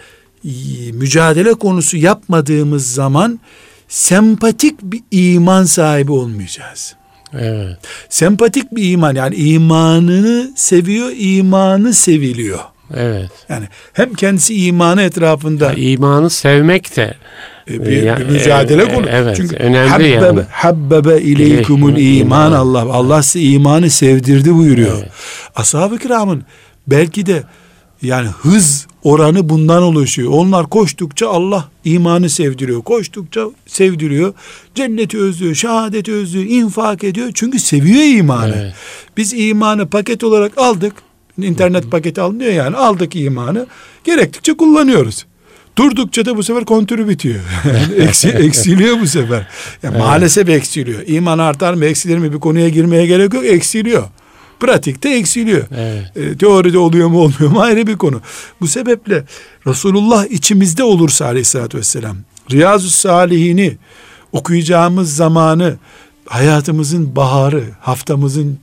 [0.93, 3.41] mücadele konusu yapmadığımız zaman
[3.89, 6.95] sempatik bir iman sahibi olmayacağız.
[7.39, 7.77] Evet.
[8.09, 12.59] Sempatik bir iman yani imanını seviyor, imanı seviliyor.
[12.97, 13.31] Evet.
[13.49, 17.15] Yani hem kendisi imanı etrafında Ya, imanı sevmek de
[17.71, 19.07] e, bir, Ya, bir mücadele e, konu.
[19.11, 20.41] evet, Çünkü önemli habbebe, yani.
[20.51, 22.53] habbebe ileykumul iman.
[22.53, 22.81] Allah.
[22.81, 24.97] Allah size imanı sevdirdi buyuruyor.
[24.99, 25.11] Evet.
[25.57, 26.45] Ashab-ı kiramın
[26.87, 27.43] belki de
[28.03, 30.31] yani hız oranı bundan oluşuyor.
[30.33, 32.83] Onlar koştukça Allah imanı sevdiriyor.
[32.83, 34.35] Koştukça sevdiriyor.
[34.75, 37.31] Cenneti özlüyor, şehadeti özlüyor, infak ediyor.
[37.35, 38.57] Çünkü seviyor imanı.
[38.63, 38.75] Evet.
[39.17, 40.95] Biz imanı paket olarak aldık.
[41.43, 42.77] İnternet paketi alınıyor yani.
[42.77, 43.67] Aldık imanı.
[44.05, 45.27] Gerektikçe kullanıyoruz.
[45.79, 47.41] Durdukça da bu sefer kontürü bitiyor.
[47.99, 49.47] Eksi, eksiliyor bu sefer.
[49.83, 51.03] Yani Maalesef eksiliyor.
[51.07, 53.45] İman artar mı eksilir mi bir konuya girmeye gerek yok.
[53.45, 54.05] Eksiliyor.
[54.61, 55.63] Pratikte eksiliyor.
[55.77, 56.17] Evet.
[56.17, 58.21] E, teoride oluyor mu olmuyor mu ayrı bir konu.
[58.61, 59.25] Bu sebeple
[59.67, 62.17] Resulullah içimizde olursa aleyhissalatü vesselam
[62.51, 63.77] Riyazu Salihini
[64.33, 65.77] okuyacağımız zamanı
[66.27, 68.59] hayatımızın baharı, haftamızın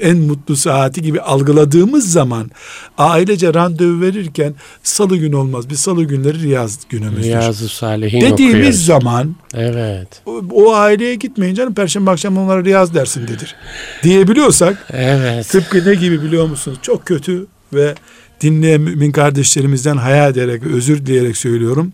[0.00, 2.50] en mutlu saati gibi algıladığımız zaman
[2.98, 5.70] ailece randevu verirken salı gün olmaz.
[5.70, 7.22] Biz salı günleri riyaz günümüzdür.
[7.22, 8.84] Riyazu Salihin Dediğimiz okuyoruz.
[8.86, 10.08] zaman Evet.
[10.26, 13.54] o, o aileye gitmeyin canım perşembe akşam onlara riyaz dersindedir
[14.02, 15.48] diyebiliyorsak Evet.
[15.48, 16.78] Tıpkı ne gibi biliyor musunuz?
[16.82, 17.94] Çok kötü ve
[18.40, 21.92] dinleyen mümin kardeşlerimizden hayal ederek, özür dileyerek söylüyorum.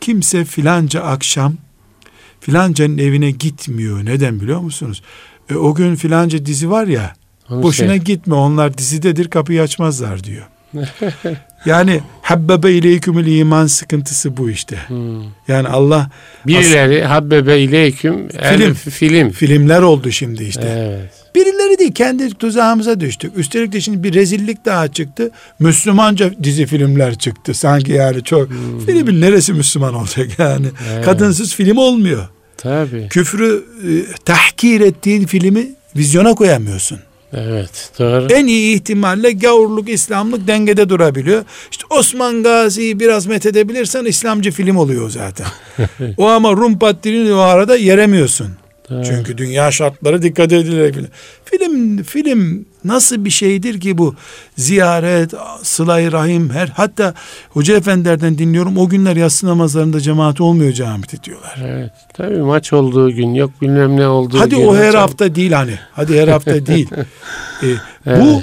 [0.00, 1.54] Kimse filanca akşam
[2.40, 4.04] filancanın evine gitmiyor.
[4.04, 5.02] Neden biliyor musunuz?
[5.50, 7.14] E, o gün filanca dizi var ya,
[7.50, 10.46] Onu boşuna sev- gitme onlar dizidedir kapıyı açmazlar diyor.
[11.66, 14.76] yani habbebe ileykümül iman sıkıntısı bu işte.
[14.86, 15.22] Hmm.
[15.48, 16.10] Yani Allah
[16.46, 18.74] Birileri Habbebe İleyküm Film.
[18.74, 19.30] film.
[19.30, 20.74] filmler oldu şimdi işte.
[20.78, 21.10] Evet.
[21.34, 23.32] Birileri değil kendi tuzağımıza düştük.
[23.38, 25.30] Üstelik de şimdi bir rezillik daha çıktı.
[25.58, 27.54] Müslümanca dizi filmler çıktı.
[27.54, 28.48] Sanki yani çok
[28.86, 30.66] filmin neresi Müslüman olacak yani.
[30.92, 31.04] Evet.
[31.04, 32.28] Kadınsız film olmuyor.
[32.62, 33.08] Tabii.
[33.08, 33.90] Küfrü e,
[34.24, 36.98] tahkir ettiğin filmi vizyona koyamıyorsun.
[37.32, 37.90] Evet.
[37.98, 38.32] Doğru.
[38.32, 41.44] En iyi ihtimalle gavurluk, İslamlık dengede durabiliyor.
[41.70, 45.46] İşte Osman Gazi'yi biraz methedebilirsen İslamcı film oluyor zaten.
[46.16, 48.59] o ama Rum patrini o arada yeremiyorsun.
[49.04, 51.08] Çünkü dünya şartları dikkat edilerek film.
[51.44, 54.14] Film film nasıl bir şeydir ki bu
[54.56, 57.14] ziyaret, sıla rahim her hatta
[57.50, 61.58] hoca efendilerden dinliyorum o günler yatsı namazlarında cemaat olmuyor camide diyorlar.
[61.64, 61.90] Evet.
[62.14, 64.66] Tabii maç olduğu gün yok bilmem ne olduğu Hadi gün.
[64.66, 65.78] o her hafta değil hani.
[65.92, 66.90] Hadi her hafta değil.
[67.62, 67.66] Ee,
[68.06, 68.22] Evet.
[68.24, 68.42] Bu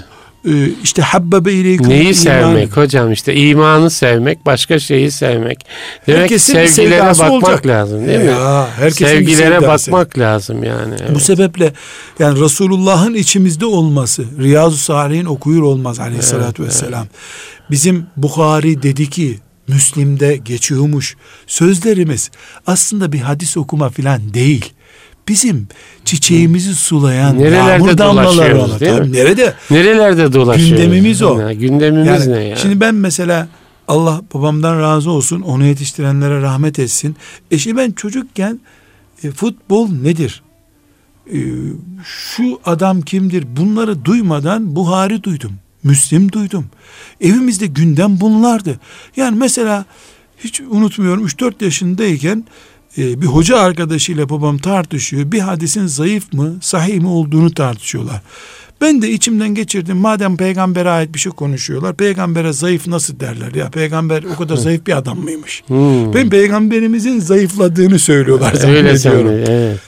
[0.83, 2.11] işte habbebe ileykum Neyi iman.
[2.13, 5.65] sevmek hocam işte imanı sevmek başka şeyi sevmek.
[6.07, 7.65] Demek Herkesin sevgilere bakmak olacak.
[7.67, 8.25] lazım değil mi?
[8.25, 10.93] Ya, Sevgilere bakmak lazım yani.
[10.99, 11.21] Bu Evet.
[11.21, 11.73] sebeple
[12.19, 17.07] yani Resulullah'ın içimizde olması, Riyazu Salih'in okuyur olmaz aleyhissalatü vesselam.
[17.71, 21.15] Bizim Bukhari dedi ki, Müslim'de geçiyormuş
[21.47, 22.31] sözlerimiz
[22.67, 24.73] aslında bir hadis okuma filan değil.
[25.27, 25.67] Bizim
[26.05, 29.11] çiçeğimizi sulayan Nerelerde yağmur damlaları dolaşıyoruz, değil mi?
[29.11, 29.53] Nerede?
[29.71, 30.69] Nerelerde dolaşıyoruz?
[30.69, 31.39] Gündemimiz o.
[31.39, 32.55] Ya, gündemimiz Yani ne ya?
[32.55, 33.47] Şimdi ben mesela
[33.87, 37.15] Allah babamdan razı olsun, onu yetiştirenlere rahmet etsin.
[37.51, 38.59] E şimdi ben çocukken
[39.23, 40.43] e, futbol nedir?
[41.33, 41.39] E,
[42.03, 43.45] şu adam kimdir?
[43.57, 45.51] Bunları duymadan Buhari duydum.
[45.83, 46.65] Müslim duydum.
[47.21, 48.79] Evimizde gündem bunlardı.
[49.15, 49.85] Yani mesela
[50.39, 52.43] hiç unutmuyorum 3-4 yaşındayken
[52.97, 55.31] e, bir hoca arkadaşıyla babam tartışıyor.
[55.31, 58.21] Bir hadisin zayıf mı, sahih mi olduğunu tartışıyorlar.
[58.81, 59.97] Ben de içimden geçirdim.
[59.97, 61.95] Madem peygambere ait bir şey konuşuyorlar.
[61.95, 63.69] Peygambere zayıf nasıl derler ya?
[63.69, 65.63] Peygamber o kadar zayıf bir adam mıymış?
[65.67, 66.13] Hmm.
[66.13, 68.59] Ben peygamberimizin zayıfladığını söylüyorlar Öyle
[68.97, 68.97] zannediyorum.
[68.97, 69.47] sanıyor.
[69.49, 69.79] Evet.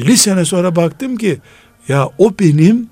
[0.00, 1.38] 50 sene sonra baktım ki
[1.88, 2.86] ya o benim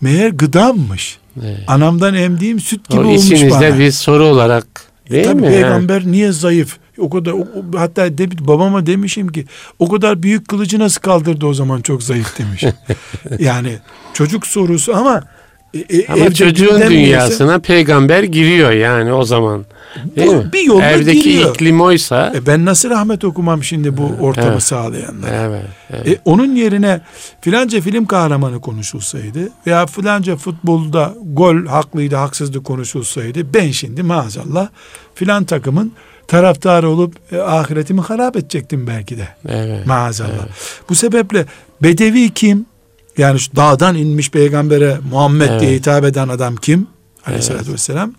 [0.00, 1.18] meğer gıdammış.
[1.42, 1.58] Evet.
[1.66, 3.78] Anamdan emdiğim süt gibi O olmuş içinizde bana.
[3.78, 4.66] bir soru olarak
[5.10, 5.48] değil Tabii mi?
[5.48, 6.76] peygamber niye zayıf?
[7.00, 9.44] O kadar o- hatta de, babama demişim ki
[9.78, 12.64] o kadar büyük kılıcı nasıl kaldırdı o zaman çok zayıf demiş.
[13.38, 13.78] yani
[14.14, 15.22] çocuk sorusu ama
[15.74, 19.64] e, e, Ama çocuğun dünyasına peygamber giriyor yani o zaman.
[20.16, 20.50] Değil Bu mi?
[20.52, 21.54] bir yolla Evdeki giriyor.
[21.54, 22.32] iklim oysa.
[22.36, 24.62] e, ben nasıl rahmet okumam şimdi bu ortamı Evet.
[24.62, 25.34] sağlayanlara?
[25.36, 25.64] Evet.
[25.90, 26.08] evet.
[26.08, 27.00] E, onun yerine
[27.40, 34.68] filanca film kahramanı konuşulsaydı veya filanca futbolda gol haklıydı haksızdı konuşulsaydı ben şimdi maazallah
[35.14, 35.92] filan takımın
[36.30, 39.86] taraftarı olup e, ahiretimi harap edecektim belki de evet.
[39.86, 40.48] maazallah.
[40.88, 41.46] Bu sebeple
[41.82, 42.66] bedevi kim?
[43.18, 45.80] Yani şu dağdan inmiş peygambere Muhammed diye Evet.
[45.80, 46.86] hitap eden adam kim?
[47.26, 48.14] Aleyhissalatü vesselam.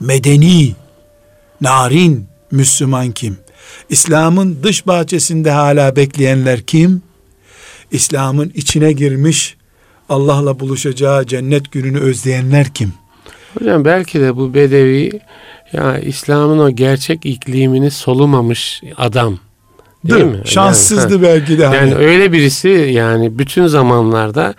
[0.00, 0.74] Medeni,
[1.60, 3.38] narin Müslüman kim?
[3.88, 7.02] İslam'ın dış bahçesinde hala bekleyenler kim?
[7.90, 9.56] İslam'ın içine girmiş
[10.08, 12.92] Allah'la buluşacağı cennet gününü özleyenler kim?
[13.54, 15.20] Hocam belki de bu bedevi
[15.72, 19.38] ya İslam'ın o gerçek iklimini solumamış adam
[20.04, 20.40] Değil mi?
[20.44, 21.62] Şanssızdı yani, belki de.
[21.62, 21.94] Yani hani.
[21.94, 24.54] öyle birisi yani bütün zamanlarda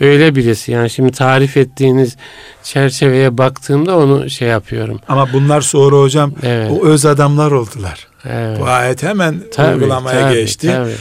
[0.00, 0.72] öyle birisi.
[0.72, 2.16] Yani şimdi tarif ettiğiniz
[2.62, 5.00] çerçeveye baktığımda onu şey yapıyorum.
[5.08, 6.70] Ama bunlar sonra hocam Evet.
[6.70, 8.06] o öz adamlar oldular.
[8.24, 8.60] Evet.
[8.60, 10.66] Bu ayet hemen Tabii, uygulamaya tabii, geçti.
[10.66, 10.94] tabii.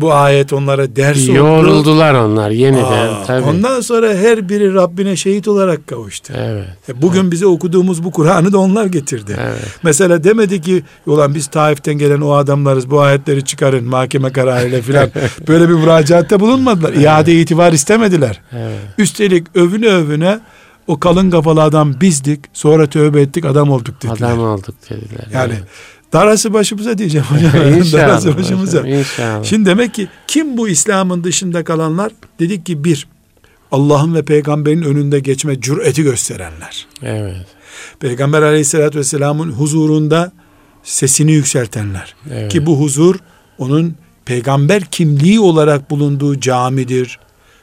[0.00, 1.36] Bu ayet onlara ders oldu.
[1.36, 3.08] Yoruldular onlar yeniden.
[3.08, 3.44] Aa, tabii.
[3.44, 6.32] Ondan sonra her biri Rabbine şehit olarak kavuştu.
[6.36, 6.64] Evet.
[6.88, 9.36] E, Bugün bize okuduğumuz bu Kur'an'ı da onlar getirdi.
[9.40, 9.78] Evet.
[9.82, 15.10] Mesela demedi ki ulan biz Taif'ten gelen o adamlarız bu ayetleri çıkarın mahkeme kararıyla filan.
[15.48, 16.92] Böyle bir müracaatte bulunmadılar.
[16.92, 18.40] İade itibar istemediler.
[18.52, 18.78] Evet.
[18.98, 20.38] Üstelik övüne övüne
[20.86, 24.28] o kalın kafalı adam bizdik sonra tövbe ettik adam olduk dediler.
[24.28, 25.26] Adam olduk dediler.
[25.32, 25.68] yani evet.
[26.12, 27.72] Darası başımıza diyeceğim hocam.
[27.78, 28.78] İnşallah darası başımıza.
[28.78, 29.44] hocam, inşallah.
[29.44, 32.12] Şimdi demek ki kim bu İslam'ın dışında kalanlar?
[32.40, 33.06] Dedik ki bir
[33.72, 36.86] Allah'ın ve peygamberin önünde geçme cüreti gösterenler.
[37.02, 37.46] evet.
[38.00, 40.32] Peygamber aleyhissalatü vesselamın huzurunda
[40.82, 42.14] sesini yükseltenler.
[42.32, 42.52] Evet.
[42.52, 43.16] Ki bu huzur
[43.58, 43.94] onun
[44.24, 47.18] peygamber kimliği olarak bulunduğu camidir.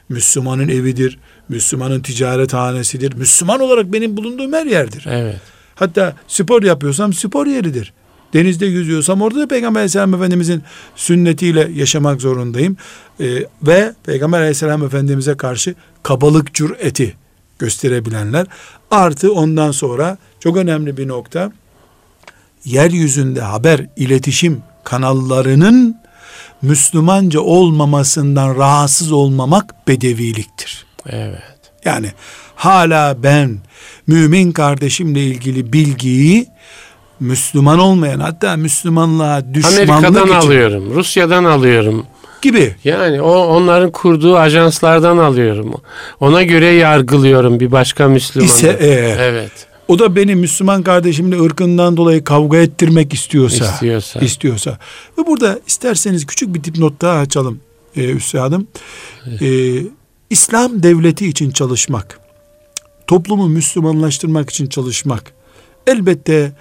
[0.09, 1.19] Müslümanın evidir.
[1.49, 3.13] Müslümanın ticarethanesidir.
[3.13, 5.05] Müslüman olarak benim bulunduğum her yerdir.
[5.09, 5.35] Evet.
[5.75, 7.93] Hatta spor yapıyorsam spor yeridir.
[8.35, 10.63] Denizde yüzüyorsam orada da Peygamber Aleyhisselam Efendimizin
[10.95, 12.77] sünnetiyle yaşamak zorundayım.
[13.19, 13.25] Ee,
[13.63, 17.15] ve Peygamber Aleyhisselam Efendimiz'e karşı kabalık cüreti
[17.59, 18.47] gösterebilenler.
[18.91, 21.51] Artı ondan sonra çok önemli bir nokta.
[22.65, 25.97] Yeryüzünde haber, iletişim kanallarının
[26.61, 30.85] Müslümanca olmamasından rahatsız olmamak bedeviliktir.
[31.05, 31.41] Evet.
[31.85, 32.11] Yani
[32.55, 33.57] hala ben
[34.07, 36.47] mümin kardeşimle ilgili bilgiyi
[37.19, 42.05] Müslüman olmayan hatta Müslümanlığa düşmanlık Amerika'dan için alıyorum, Rusya'dan alıyorum.
[42.41, 42.75] gibi.
[42.83, 45.73] Yani o onların kurduğu ajanslardan alıyorum.
[46.19, 48.49] Ona göre yargılıyorum bir başka Müslümanı.
[48.49, 49.51] İse eğer evet.
[49.87, 54.19] o da beni Müslüman kardeşimle ırkından dolayı kavga ettirmek istiyorsa İstiyorsa.
[54.19, 54.77] istiyorsa.
[55.17, 57.59] Ve burada isterseniz küçük bir dipnot daha açalım
[57.95, 58.67] e, üstadım.
[59.41, 59.47] E,
[60.29, 62.19] İslam devleti için çalışmak,
[63.07, 65.33] toplumu Müslümanlaştırmak için çalışmak,
[65.87, 66.51] elbette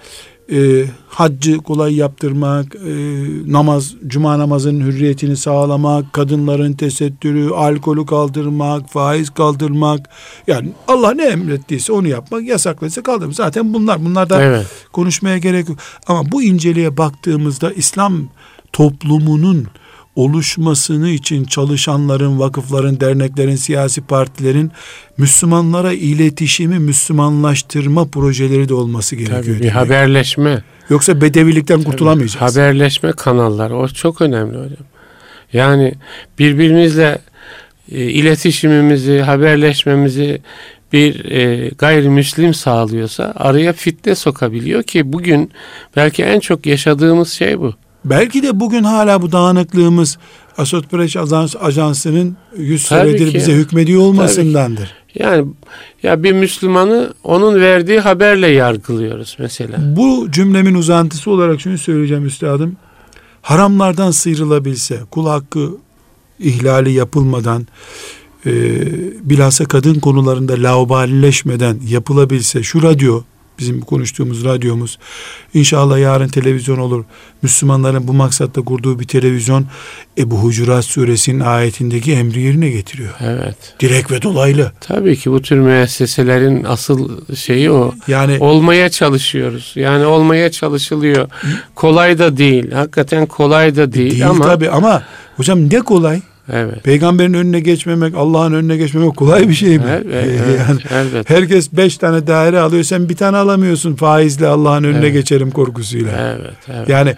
[0.51, 2.91] e, haccı kolay yaptırmak, e,
[3.51, 10.09] namaz, cuma namazının hürriyetini sağlamak, kadınların tesettürü, alkolü kaldırmak, faiz kaldırmak,
[10.47, 13.35] yani Allah ne emrettiyse onu yapmak, yasakladıysa kaldırmak.
[13.35, 14.67] Zaten bunlar, bunlardan Evet.
[14.91, 15.77] konuşmaya gerek yok.
[16.07, 18.27] Ama bu inceliğe baktığımızda İslam
[18.73, 19.67] toplumunun
[20.15, 24.71] oluşmasını için çalışanların, vakıfların, derneklerin, siyasi partilerin
[25.17, 29.43] Müslümanlara iletişimi, Müslümanlaştırma projeleri de olması gerekiyor.
[29.43, 29.75] Tabii bir demek.
[29.75, 30.63] haberleşme.
[30.89, 32.55] Yoksa bedevilikten kurtulamayacağız.
[32.55, 34.85] Haberleşme kanalları o çok önemli hocam.
[35.53, 35.93] Yani
[36.39, 37.19] birbirimizle
[37.91, 40.41] e, iletişimimizi, haberleşmemizi
[40.93, 45.51] bir e, gayrimüslim sağlıyorsa araya fitne sokabiliyor ki bugün
[45.95, 47.73] belki en çok yaşadığımız şey bu.
[48.05, 50.17] Belki de bugün hala bu dağınıklığımız
[50.57, 53.37] Asot Ajans, Ajansı'nın 100 Tabii senedir ki.
[53.37, 54.93] bize hükmediyor olmasındandır.
[55.15, 55.45] Yani
[56.03, 59.77] ya bir Müslümanı onun verdiği haberle yargılıyoruz mesela.
[59.95, 62.75] Bu cümlemin uzantısı olarak şunu söyleyeceğim üstadım.
[63.41, 65.69] Haramlardan sıyrılabilse, kul hakkı
[66.39, 67.67] ihlali yapılmadan,
[68.45, 68.51] e,
[69.29, 73.21] bilhassa kadın konularında laubalileşmeden yapılabilse, şu radyo,
[73.59, 74.99] bizim konuştuğumuz radyomuz,
[75.53, 77.05] inşallah yarın televizyon olur.
[77.41, 79.65] Müslümanların bu maksatla kurduğu bir televizyon,
[80.17, 83.13] Ebu Hucurat suresinin ayetindeki emri yerine getiriyor.
[83.19, 83.75] Evet.
[83.79, 84.71] Direkt ve dolaylı.
[84.81, 87.93] Tabii ki bu tür müesseselerin asıl şeyi o.
[88.07, 89.73] Yani Olmaya çalışıyoruz.
[89.75, 91.29] Yani olmaya çalışılıyor.
[91.75, 92.71] Kolay da değil.
[92.71, 95.03] Hakikaten kolay da değil, değil ama tabii ama
[95.37, 96.21] hocam ne kolay.
[96.53, 96.83] Evet.
[96.83, 99.83] Peygamberin önüne geçmemek, Allah'ın önüne geçmemek kolay bir şey mi?
[99.87, 101.29] Evet, Ee, evet, yani elbet.
[101.29, 105.13] herkes beş tane daire alıyor, sen bir tane alamıyorsun faizle Allah'ın önüne Evet.
[105.13, 106.37] geçerim korkusuyla.
[106.39, 106.89] Evet, evet.
[106.89, 107.15] Yani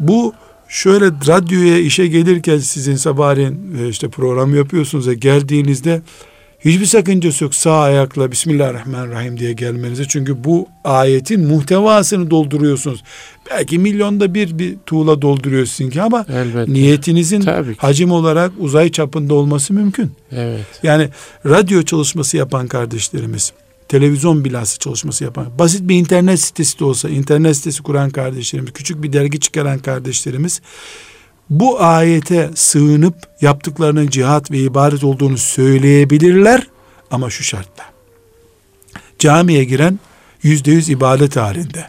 [0.00, 0.34] bu
[0.68, 6.02] şöyle radyoya işe gelirken sizin sabahleyin e, işte program yapıyorsunuz ya geldiğinizde
[6.60, 10.04] hiçbir sakıncası yok sağ ayakla Bismillahirrahmanirrahim diye gelmenize.
[10.08, 13.02] Çünkü bu ayetin muhtevasını dolduruyorsunuz.
[13.50, 16.72] Belki milyonda bir bir tuğla dolduruyor sizinki ama Elbette.
[16.72, 17.40] niyetinizin
[17.76, 20.12] hacim olarak uzay çapında olması mümkün.
[20.32, 20.66] Evet.
[20.82, 21.08] Yani
[21.46, 23.52] radyo çalışması yapan kardeşlerimiz,
[23.88, 29.02] televizyon bilhassa çalışması yapan, basit bir internet sitesi de olsa, internet sitesi kuran kardeşlerimiz, küçük
[29.02, 30.60] bir dergi çıkaran kardeşlerimiz,
[31.50, 36.66] bu ayete sığınıp yaptıklarının cihat ve ibadet olduğunu söyleyebilirler
[37.10, 37.84] ama şu şartla.
[39.18, 39.98] Camiye giren
[40.42, 41.84] yüzde yüz ibadet halinde.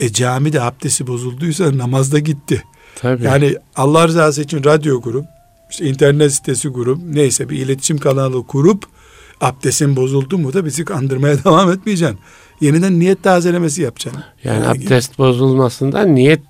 [0.00, 2.64] E camide abdesti bozulduysa namazda gitti.
[2.96, 3.24] Tabii.
[3.24, 5.24] Yani Allah rızası için radyo kurup,
[5.70, 8.84] işte internet sitesi kurup, neyse bir iletişim kanalı kurup,
[9.40, 12.18] abdestin bozuldu mu da bizi kandırmaya devam etmeyeceksin.
[12.60, 14.22] Yeniden niyet tazelemesi yapacaksın.
[14.44, 16.40] yani Yani abdest bozulmasından niyet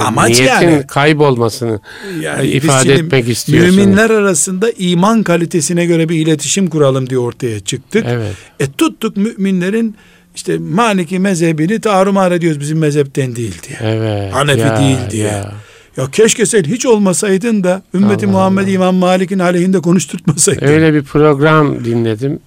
[0.00, 0.86] Amaç niyetin yani.
[0.86, 1.80] kaybolmasını
[2.20, 3.76] Yani ifade etmek istiyorsunuz.
[3.76, 8.04] Müminler arasında iman kalitesine göre bir iletişim kuralım diye ortaya çıktık.
[8.08, 8.34] Evet.
[8.60, 9.96] E tuttuk müminlerin
[10.34, 13.78] işte Maliki mezhebini tarumar ediyoruz bizim mezhepten değil diye.
[13.82, 14.34] Evet.
[14.34, 15.26] Hanefi ya, değil diye.
[15.26, 15.52] ya.
[15.96, 18.70] Ya keşke sen hiç olmasaydın da ümmeti Allah Muhammed Allah.
[18.70, 20.66] İmam Malik'in aleyhinde konuşturtmasaydın.
[20.66, 22.38] Öyle bir program dinledim.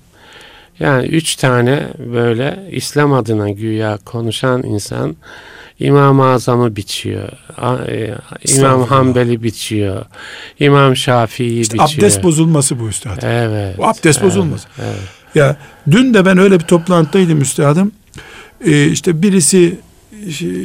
[0.79, 5.15] Yani üç tane böyle İslam adına güya konuşan insan
[5.79, 7.29] İmam-ı Azam'ı biçiyor.
[7.87, 8.15] E,
[8.47, 8.83] İmam.
[8.83, 10.05] Hanbel'i biçiyor.
[10.59, 11.89] İmam Şafii'yi İşte biçiyor.
[11.97, 13.21] abdest bozulması bu üstad.
[13.23, 13.77] Evet.
[13.77, 14.67] Bu abdest evet, bozulması.
[14.79, 14.99] Evet.
[15.35, 15.57] Ya
[15.91, 17.91] dün de ben öyle bir toplantıdaydım üstadım.
[18.65, 19.79] Ee, işte birisi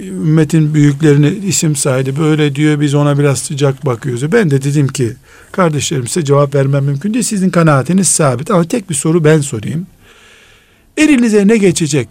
[0.08, 2.16] ümmetin büyüklerine isim saydı.
[2.18, 4.32] Böyle diyor biz ona biraz sıcak bakıyoruz.
[4.32, 5.12] Ben de dedim ki
[5.52, 7.24] kardeşlerim size cevap vermem mümkün değil.
[7.24, 8.50] Sizin kanaatiniz sabit.
[8.50, 9.86] Ama tek bir soru ben sorayım.
[10.96, 12.08] Elinize ne geçecek?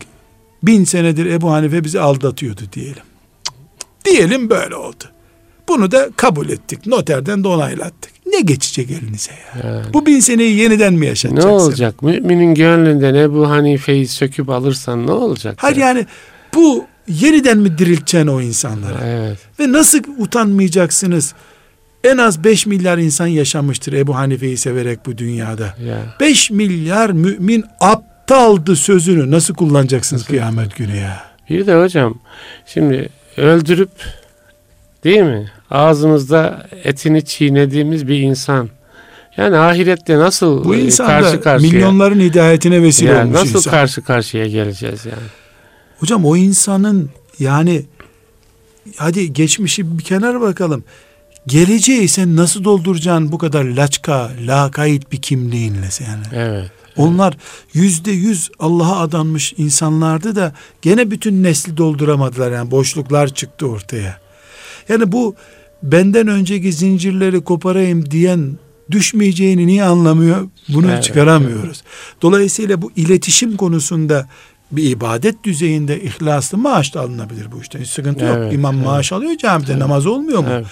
[0.63, 3.03] Bin senedir Ebu Hanife bizi aldatıyordu diyelim.
[4.05, 5.03] Diyelim böyle oldu.
[5.67, 6.85] Bunu da kabul ettik.
[6.87, 8.11] Noterden de onaylattık.
[8.33, 9.69] Ne geçecek elinize ya?
[9.71, 9.93] Yani.
[9.93, 11.49] Bu bin seneyi yeniden mi Ne yaşatacaksın?
[11.49, 12.01] olacak?
[12.03, 15.55] Müminin gönlünden Ebu Hanife'yi söküp alırsan ne olacak?
[15.57, 15.87] Hayır ya?
[15.87, 16.05] yani
[16.55, 18.97] bu yeniden mi dirilteceksin o insanları?
[19.03, 19.37] Evet.
[19.59, 21.33] Ve nasıl utanmayacaksınız?
[22.03, 25.75] En az 5 milyar insan yaşamıştır Ebu Hanife'yi severek bu dünyada.
[25.85, 26.15] Ya.
[26.19, 27.63] 5 milyar mümin
[28.29, 31.23] aptaldı sözünü nasıl kullanacaksınız kıyamet günü ya?
[31.49, 32.19] Bir de hocam
[32.65, 33.89] şimdi öldürüp
[35.03, 35.51] değil mi?
[35.71, 38.69] Ağzımızda etini çiğnediğimiz bir insan.
[39.37, 43.71] Yani ahirette nasıl Bu e, insan karşı karşıya milyonların hidayetine vesile yani olmuş nasıl insan.
[43.71, 45.27] karşı karşıya geleceğiz yani?
[45.99, 47.09] Hocam o insanın
[47.39, 47.85] yani
[48.97, 50.83] hadi geçmişi bir kenara bakalım.
[51.47, 56.23] Geleceği sen nasıl dolduracaksın bu kadar laçka, lakayt bir kimliğinle yani.
[56.33, 56.78] Evet.
[56.99, 57.37] Onlar
[57.73, 64.19] yüzde yüz Allah'a adanmış insanlardı da gene bütün nesli dolduramadılar yani boşluklar çıktı ortaya.
[64.89, 65.35] Yani bu
[65.83, 68.57] benden önceki zincirleri koparayım diyen
[68.91, 70.47] düşmeyeceğini niye anlamıyor?
[70.69, 71.83] Bunu Evet, çıkaramıyoruz.
[72.21, 74.27] Dolayısıyla bu iletişim konusunda
[74.71, 77.79] bir ibadet düzeyinde ihlaslı maaş da alınabilir bu işte.
[77.79, 78.35] Hiç sıkıntı yok.
[78.37, 78.85] Evet, İmam evet.
[78.85, 80.47] maaş alıyor camide namaz olmuyor mu?
[80.51, 80.65] Evet.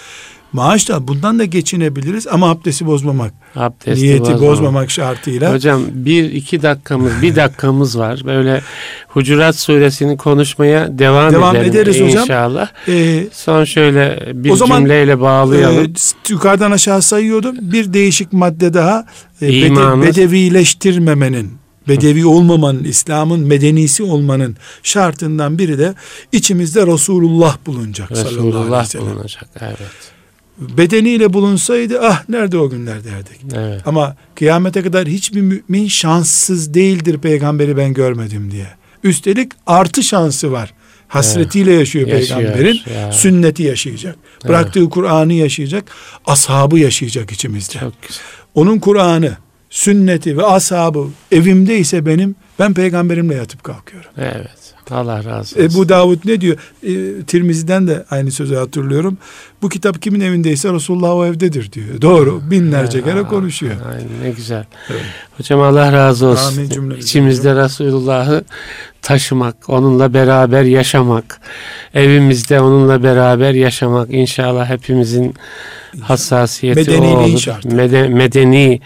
[0.53, 3.33] Maaş da bundan da geçinebiliriz ama abdesti bozmamak.
[3.55, 4.41] Abdesti niyeti bozmamak.
[4.41, 5.53] bozmamak şartıyla.
[5.53, 8.21] Hocam bir iki dakikamız bir dakikamız var.
[8.25, 8.61] Böyle
[9.07, 12.21] Hucurat suresini konuşmaya devam, Devam edelim ederiz hocam.
[12.23, 12.69] inşallah.
[12.87, 15.85] Ee, Son şöyle bir O zaman, cümleyle bağlayalım.
[15.85, 17.55] Ee, yukarıdan aşağı sayıyordum.
[17.61, 19.05] Bir değişik madde daha.
[19.41, 21.51] Ee, bede- bedevileştirmemenin,
[21.87, 25.93] bedevi olmamanın, İslam'ın medenisi olmanın şartından biri de
[26.31, 28.11] içimizde Resulullah bulunacak.
[28.11, 29.49] Resulullah bulunacak.
[29.61, 29.77] Evet.
[30.59, 33.39] Bedeniyle bulunsaydı ah nerede o günler derdik.
[33.55, 33.81] Evet.
[33.85, 38.67] Ama kıyamete kadar hiçbir mümin şanssız değildir peygamberi ben görmedim diye.
[39.03, 40.73] Üstelik artı şansı var.
[41.07, 42.79] Hasretiyle yaşıyor, Yaşıyor, peygamberin.
[42.95, 43.11] ya.
[43.11, 44.15] Sünneti yaşayacak.
[44.47, 45.83] Bıraktığı Kur'an'ı yaşayacak.
[46.25, 47.79] Ashabı yaşayacak içimizde.
[47.79, 48.23] Çok güzel.
[48.55, 49.37] Onun Kur'an'ı,
[49.69, 54.09] sünneti ve ashabı evimde benim ben peygamberimle yatıp kalkıyorum.
[54.17, 54.73] Evet.
[54.91, 55.61] Allah razı olsun.
[55.61, 56.57] Ebu Davud ne diyor?
[56.83, 59.17] E, Tirmizi'den de aynı sözü hatırlıyorum.
[59.61, 62.01] Bu kitap kimin evindeyse Resulullah o evdedir diyor.
[62.01, 62.41] Doğru.
[62.51, 63.75] Binlerce kere konuşuyor.
[63.91, 64.65] Aynen, ne güzel.
[65.37, 66.57] Hocam Allah razı olsun.
[66.57, 68.43] Amin cümlemize İçimizde Resulullah'ı
[69.01, 71.41] taşımak, onunla beraber yaşamak,
[71.93, 75.33] evimizde onunla beraber yaşamak inşallah hepimizin
[76.01, 77.39] hassasiyeti o Medeniliğin olur.
[77.39, 77.67] şartı.
[77.69, 78.79] Mede- medeni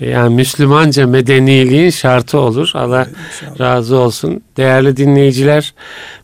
[0.00, 2.70] yani Müslümanca medeniliğin şartı olur.
[2.74, 3.06] Allah
[3.42, 3.60] İnşallah.
[3.60, 4.40] razı olsun.
[4.56, 5.74] Değerli dinleyiciler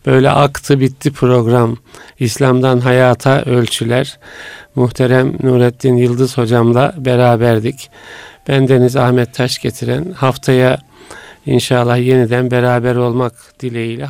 [0.06, 1.76] böyle aktı bitti program.
[2.18, 4.18] İslam'dan hayata ölçüler.
[4.74, 7.90] Muhterem Nurettin Yıldız hocamla beraberdik.
[8.48, 10.78] Bendeniz Ahmet Taş getiren haftaya
[11.46, 14.04] inşallah yeniden beraber olmak dileğiyle